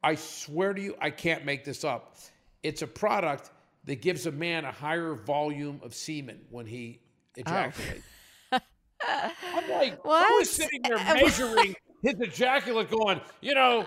[0.03, 2.15] I swear to you, I can't make this up.
[2.63, 3.51] It's a product
[3.85, 6.99] that gives a man a higher volume of semen when he
[7.37, 8.03] ejaculates.
[8.51, 10.39] I'm like, I What?
[10.39, 13.85] was sitting there measuring his ejaculate, going, you know,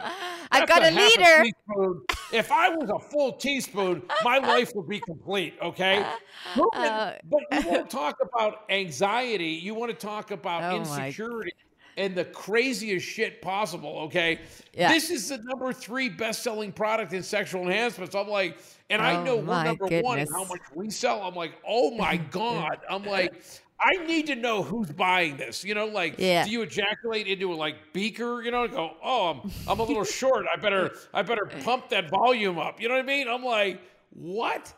[0.50, 2.00] I've got a half liter.
[2.32, 5.54] If I was a full teaspoon, my life would be complete.
[5.62, 6.04] Okay,
[6.74, 9.50] Uh, but you want to talk about anxiety?
[9.50, 11.52] You want to talk about Oh my- insecurity
[11.96, 13.98] and the craziest shit possible.
[14.06, 14.40] Okay,
[14.72, 14.92] Yeah.
[14.92, 18.14] this is the number three best-selling product in sexual enhancements.
[18.14, 18.58] I'm like,
[18.90, 21.22] and I Oh know we're number one in how much we sell.
[21.22, 22.78] I'm like, oh my god.
[22.88, 23.42] I'm like.
[23.84, 25.64] I need to know who's buying this.
[25.64, 26.44] You know, like, Yeah.
[26.44, 28.40] do you ejaculate into a like beaker?
[28.40, 30.46] You know, and go, oh, I'm, I'm a little short.
[30.46, 32.80] I better, I better pump that volume up.
[32.80, 33.26] You know what I mean?
[33.26, 33.80] I'm like,
[34.10, 34.72] what?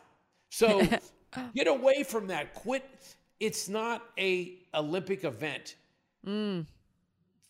[0.49, 0.81] So
[1.55, 2.55] get away from that.
[2.55, 2.83] Quit.
[3.39, 5.75] It's not a Olympic event.
[6.25, 6.65] Mm.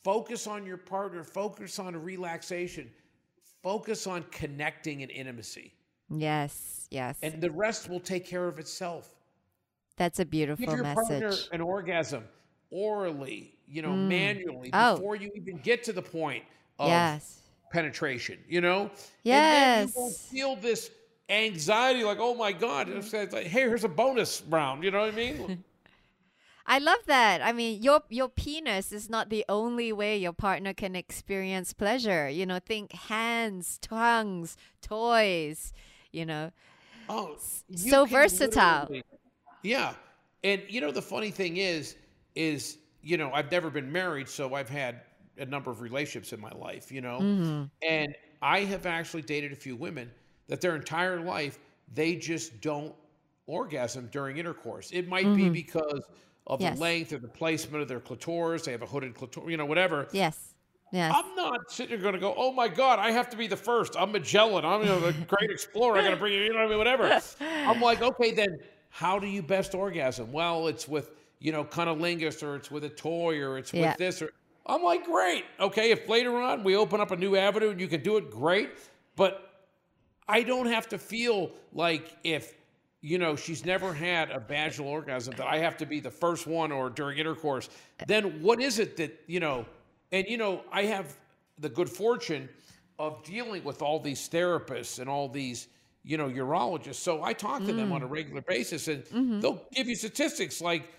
[0.05, 1.23] Focus on your partner.
[1.23, 2.91] Focus on relaxation.
[3.63, 5.73] Focus on connecting and intimacy,
[6.11, 7.17] Yes, yes.
[7.23, 9.09] and the rest will take care of itself.
[9.97, 11.49] That's a beautiful Give your partner message.
[11.51, 12.25] an orgasm
[12.69, 14.07] orally, you know, mm.
[14.07, 14.97] manually Oh.
[14.97, 16.43] before you even get to the point
[16.77, 17.41] of Yes.
[17.71, 18.81] penetration, you know?
[18.81, 18.91] And
[19.25, 20.91] then you won't feel this
[21.29, 22.87] anxiety like, oh my God.
[22.89, 24.83] It's like, hey, here's a bonus round.
[24.83, 25.63] You know what I mean?
[26.67, 27.41] I love that.
[27.41, 32.27] I mean, your your penis is not the only way your partner can experience pleasure.
[32.29, 35.73] You know, think hands, tongues, toys,
[36.11, 36.51] you know.
[37.07, 37.37] Oh,
[37.69, 38.89] you so versatile.
[39.61, 39.93] Yeah,
[40.43, 41.95] and you know the funny thing is,
[42.35, 45.01] is you know I've never been married, so I've had
[45.37, 47.63] a number of relationships in my life, you know, Mm-hmm.
[47.87, 50.11] and I have actually dated a few women
[50.47, 51.59] that their entire life
[51.93, 52.95] they just don't
[53.47, 54.89] orgasm during intercourse.
[54.91, 56.01] It might be because
[56.47, 56.61] of.
[56.61, 56.75] Yes.
[56.75, 58.63] the length or the placement of their clitoris.
[58.63, 60.07] They have a hooded clitoris, you know, whatever.
[60.11, 60.53] Yes.
[60.91, 61.13] Yes.
[61.15, 63.57] I'm not sitting there going to go, oh my God, I have to be the
[63.57, 63.95] first.
[63.97, 64.63] I'm Magellan.
[64.63, 65.97] I'm you know, the great explorer.
[65.97, 66.77] I got to bring you, you know what I mean?
[66.77, 67.21] Whatever.
[67.41, 70.31] I'm like, okay, then how do you best orgasm?
[70.31, 74.21] Well, it's with, you know, cunnilingus or it's with a toy or it's with this
[74.21, 74.31] or.
[74.67, 75.45] I'm like, great.
[75.59, 78.31] Okay, if later on we open up a new avenue and you can do it,
[78.31, 78.71] great.
[79.15, 79.65] But
[80.27, 82.55] I don't have to feel like if
[83.05, 86.47] you know she's never had a vaginal orgasm that I have to be the first
[86.47, 87.69] one or during intercourse.
[88.07, 89.67] Then what is it that you know?
[90.11, 91.15] And you know, I have
[91.59, 92.49] the good fortune
[92.97, 95.67] of dealing with all these therapists and all these
[96.03, 96.95] you know urologists.
[96.95, 98.11] So I talk to them on a mm.
[98.11, 99.39] regular basis, and mm-hmm.
[99.39, 100.91] they'll give you statistics like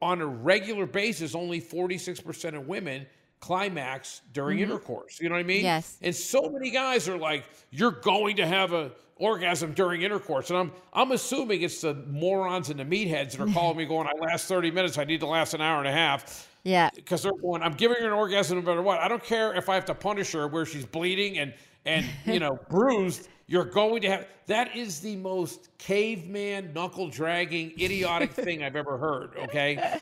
[0.00, 3.04] on a regular basis, only 46% of women
[3.40, 4.70] climax during mm-hmm.
[4.70, 5.20] intercourse.
[5.20, 5.64] You know what I mean?
[5.64, 5.98] Yes.
[6.00, 10.58] And so many guys are like, "You're going to have a orgasm during intercourse," and
[10.58, 14.12] I'm I'm assuming it's the morons and the meatheads that are calling me, going, "I
[14.20, 14.98] last 30 minutes.
[14.98, 16.90] I need to last an hour and a half." yeah.
[16.94, 18.98] Because they're going, "I'm giving her an orgasm no matter what.
[19.00, 21.54] I don't care if I have to punish her where she's bleeding and
[21.84, 27.72] and you know bruised." You're going to have that is the most caveman knuckle dragging
[27.80, 29.30] idiotic thing I've ever heard.
[29.38, 30.00] Okay,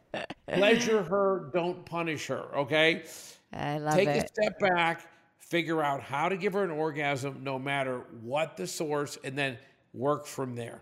[0.48, 2.42] pleasure her, don't punish her.
[2.56, 3.04] Okay,
[3.52, 4.04] I love it.
[4.04, 5.08] take a step back,
[5.48, 9.58] figure out how to give her an orgasm no matter what the source, and then
[9.92, 10.80] work from there.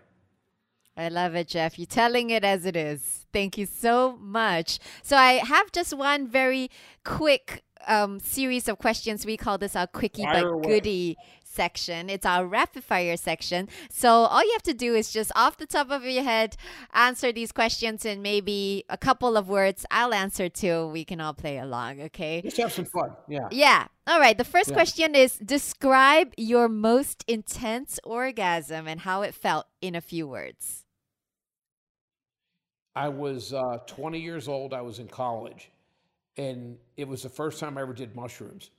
[0.96, 1.78] I love it, Jeff.
[1.78, 3.26] You're telling it as it is.
[3.32, 4.78] Thank you so much.
[5.02, 6.70] So I have just one very
[7.04, 9.26] quick um, series of questions.
[9.26, 12.10] We call this our quickie Fire but goodie section.
[12.10, 13.68] It's our rapid fire section.
[13.90, 16.56] So all you have to do is just off the top of your head
[16.92, 19.86] answer these questions in maybe a couple of words.
[19.90, 20.88] I'll answer too.
[20.88, 22.40] We can all play along, okay?
[22.42, 23.12] Let's have some fun.
[23.28, 23.48] Yeah.
[23.50, 23.86] Yeah.
[24.07, 24.36] All right.
[24.36, 24.74] The first Yeah.
[24.74, 30.84] question is describe your most intense orgasm and how it felt in a few words.
[32.94, 34.72] I was uh, 20 years old.
[34.72, 35.70] I was in college,
[36.36, 38.70] and it was the first time I ever did mushrooms.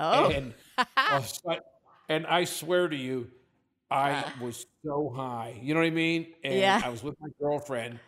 [0.00, 0.28] Oh.
[0.30, 0.54] And,
[0.96, 1.22] uh,
[2.08, 3.30] and I swear to you,
[3.90, 5.58] I was so high.
[5.62, 6.34] You know what I mean?
[6.42, 6.80] And Yeah.
[6.84, 8.00] I was with my girlfriend,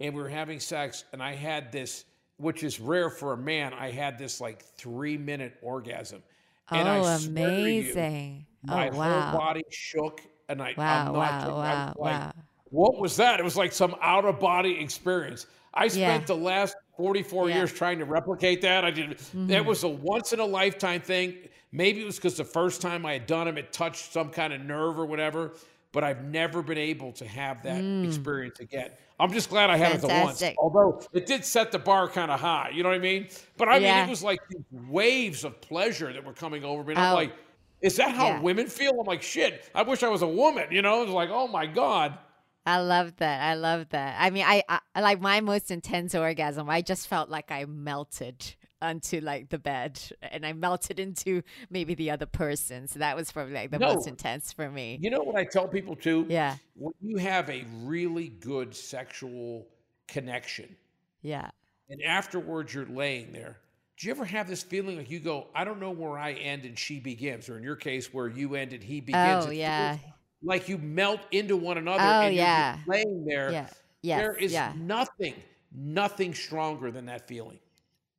[0.00, 2.04] and we were having sex, and I had this,
[2.38, 3.72] which is rare for a man.
[3.72, 6.22] I had this like three minute orgasm.
[6.70, 8.46] And I oh, to you, amazing.
[8.64, 9.30] my oh, wow.
[9.30, 12.32] whole body shook, and I, Wow, I'm not wow, wow, like, wow.
[12.70, 13.38] what was that?
[13.38, 15.46] It was like some out of body experience.
[15.74, 16.26] I spent Yeah.
[16.26, 17.50] the last 44 Yeah.
[17.50, 17.58] Mm-hmm.
[17.58, 18.84] years trying to replicate that.
[18.84, 19.18] I did.
[19.34, 21.36] That was a once in a lifetime thing.
[21.70, 24.52] Maybe it was because the first time I had done them, it touched some kind
[24.52, 25.52] of nerve or whatever.
[25.92, 28.90] But I've never been able to have that experience again.
[29.18, 30.42] I'm just glad I had it the once.
[30.42, 30.54] Mm.
[30.58, 32.70] Although it did set the bar kind of high.
[32.74, 33.28] You know what I mean?
[33.56, 36.92] But I mean, it was like waves of pleasure that were coming over me.
[36.94, 37.14] And I'm Oh.
[37.16, 37.32] like,
[37.80, 38.40] is that how Yeah.
[38.40, 38.92] women feel?
[39.00, 39.70] I'm like, shit.
[39.74, 40.66] I wish I was a woman.
[40.70, 42.18] You know, it's like, oh my god.
[42.66, 43.42] I love that.
[43.42, 44.16] I love that.
[44.20, 44.62] I mean, I,
[44.94, 46.68] I like my most intense orgasm.
[46.68, 51.94] I just felt like I melted onto like the bed and I melted into maybe
[51.94, 52.88] the other person.
[52.88, 54.98] So that was probably like the most intense for me.
[55.00, 56.26] You know what I tell people too?
[56.28, 56.56] Yeah.
[56.74, 59.66] When you have a really good sexual
[60.08, 60.76] connection
[61.22, 61.50] Yeah.
[61.88, 63.56] and afterwards you're laying there,
[63.98, 66.66] do you ever have this feeling like you go, I don't know where I end
[66.66, 69.46] and she begins, or in your case where you end and he begins?
[69.46, 69.96] Oh, yeah.
[70.42, 72.76] like you melt into one another Oh, and yeah.
[72.86, 73.50] you're laying there.
[73.50, 73.68] Yeah.
[74.02, 74.20] Yes.
[74.20, 74.74] There is yeah.
[74.76, 75.34] nothing,
[75.74, 77.58] nothing stronger than that feeling.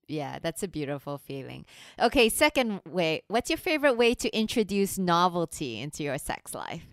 [0.08, 1.66] Yeah, that's a beautiful feeling.
[2.00, 3.24] Okay, second way.
[3.28, 6.86] What's your favorite way to introduce novelty into your sex life?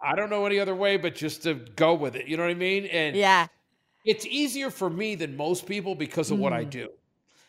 [0.00, 2.26] I don't know any other way but just to go with it.
[2.28, 2.86] You know what I mean?
[2.86, 3.48] And Yeah.
[4.04, 6.86] it's easier for me than most people because of what I do.
[6.86, 6.90] Mm.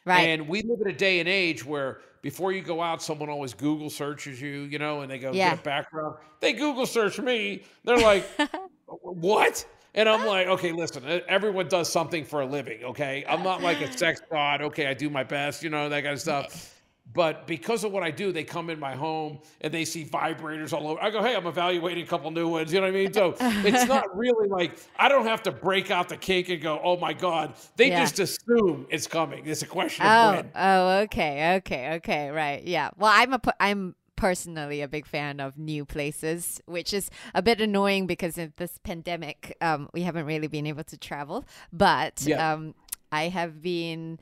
[0.05, 0.22] Right.
[0.30, 3.53] And we live in a day and age where before you go out, someone always
[3.53, 5.51] Google searches you, you know, and they go Yeah.
[5.51, 6.16] get a background.
[6.39, 7.64] They Google search me.
[7.84, 8.26] They're like,
[8.88, 9.64] what?
[9.96, 13.26] And I'm like, okay, listen, everyone does something for a living, okay?
[13.28, 14.62] I'm not like a sex god.
[14.62, 16.76] Okay, I do my best, you know, that kind of stuff.
[17.12, 20.74] But because of what I do, they come in my home and they see vibrators
[20.74, 21.02] all over.
[21.02, 22.72] I go, hey, I'm evaluating a couple new ones.
[22.72, 23.12] You know what I mean?
[23.14, 26.80] So it's not really like I don't have to break out the cake and go,
[26.84, 27.56] oh my God.
[27.78, 28.02] They Yeah.
[28.02, 29.48] just assume it's coming.
[29.48, 30.52] It's a question of Oh, when.
[30.56, 32.92] oh, okay, okay, okay, right, yeah.
[32.96, 37.61] Well, I'm a, I'm personally a big fan of new places, which is a bit
[37.61, 41.45] annoying because of this pandemic, um, we haven't really been able to travel.
[41.72, 42.53] But Yeah.
[42.53, 42.76] um,
[43.11, 44.20] I have been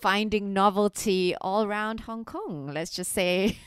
[0.00, 2.70] finding novelty all around Hong Kong.
[2.72, 3.58] Let's just say.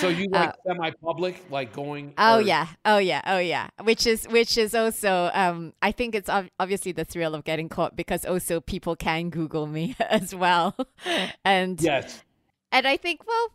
[0.00, 2.14] So you like semi-public, like going?
[2.18, 3.68] Oh or- yeah, oh yeah, oh yeah.
[3.82, 7.68] Which is which is also um I think it's ob- obviously the thrill of getting
[7.68, 10.76] caught because also people can Google me as well,
[11.44, 12.22] and Yes,
[12.70, 13.48] and I think well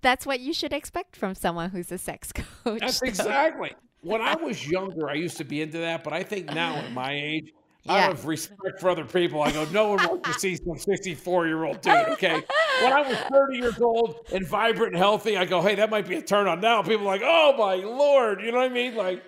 [0.00, 2.32] that's what you should expect from someone who's a sex
[2.64, 2.80] coach.
[2.80, 3.72] that's exactly.
[4.02, 6.92] When I was younger, I used to be into that, but I think now at
[6.92, 7.52] my age,
[7.84, 8.06] Yeah.
[8.06, 11.80] out of respect for other people, I go, no one wants to see some 64-year-old
[11.80, 11.94] dude.
[12.10, 12.42] Okay.
[12.82, 16.06] When I was 30 years old and vibrant and healthy, I go, hey, that might
[16.06, 16.60] be a turn on.
[16.60, 18.94] Now people are like, oh my lord, you know what I mean?
[18.94, 19.22] Like,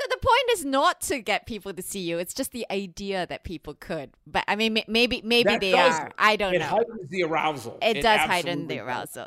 [0.00, 2.18] So the point is not to get people to see you.
[2.18, 4.10] It's just the idea that people could.
[4.26, 6.10] But I mean, maybe maybe that they does are.
[6.18, 6.64] I don't it know.
[6.64, 7.78] It heightens the arousal.
[7.82, 9.26] It, does heighten the arousal.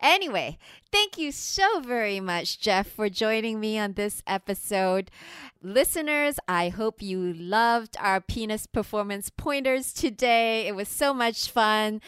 [0.00, 0.58] Anyway,
[0.92, 5.10] thank you so very much, Jeff, for joining me on this episode.
[5.62, 10.66] Listeners, I hope you loved our penis performance pointers today.
[10.66, 12.00] It was so much fun.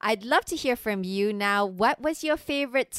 [0.00, 1.64] I'd love to hear from you now.
[1.64, 2.90] What was your favorite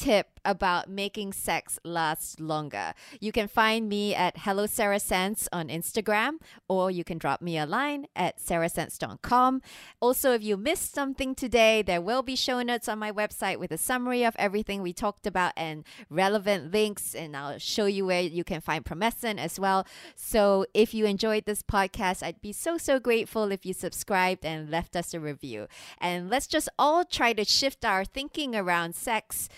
[0.44, 2.94] about making sex last longer?
[3.20, 7.58] You can find me at Hello Sarah Sense on Instagram, or you can drop me
[7.58, 9.62] a line at sarahsense.com.
[10.00, 13.72] Also, if you missed something today, there will be show notes on my website with
[13.72, 18.22] a summary of everything we talked about and relevant links, and I'll show you where
[18.22, 19.86] you can find Promescent as well.
[20.14, 24.70] So, if you enjoyed this podcast, I'd be so, so grateful if you subscribed and
[24.70, 25.66] left us a review.
[25.98, 29.48] And let's just all try to shift our thinking around sex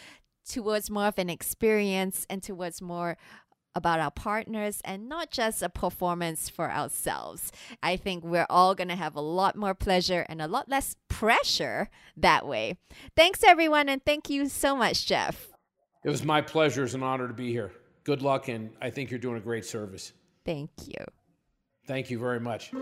[0.53, 3.17] towards more of an experience and towards more
[3.75, 7.53] about our partners and not just a performance for ourselves.
[7.83, 10.97] I think we're all going to have a lot more pleasure and a lot less
[11.09, 12.79] pressure that way.
[13.17, 15.49] Thanks, everyone, and thank you so much, Jeff.
[16.05, 16.85] It was my pleasure.
[16.85, 17.73] It's an honor to be here.
[18.05, 20.13] Good luck, and I think you're doing a great service.
[20.45, 21.05] Thank you.
[21.87, 22.73] Thank you very much.